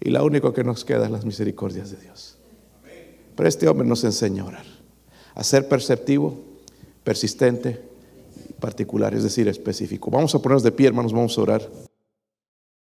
Y 0.00 0.08
lo 0.08 0.24
único 0.24 0.54
que 0.54 0.64
nos 0.64 0.84
queda 0.86 1.04
es 1.04 1.10
las 1.10 1.26
misericordias 1.26 1.90
de 1.90 1.98
Dios. 1.98 2.38
Pero 3.36 3.48
este 3.48 3.68
hombre 3.68 3.86
nos 3.86 4.02
enseña 4.04 4.42
a 4.42 4.46
orar, 4.46 4.66
a 5.34 5.44
ser 5.44 5.68
perceptivo, 5.68 6.40
persistente, 7.04 7.80
particular, 8.58 9.14
es 9.14 9.22
decir, 9.22 9.48
específico. 9.48 10.10
Vamos 10.10 10.34
a 10.34 10.38
ponernos 10.40 10.62
de 10.62 10.72
pie, 10.72 10.88
hermanos, 10.88 11.12
vamos 11.12 11.36
a 11.36 11.42
orar. 11.42 11.89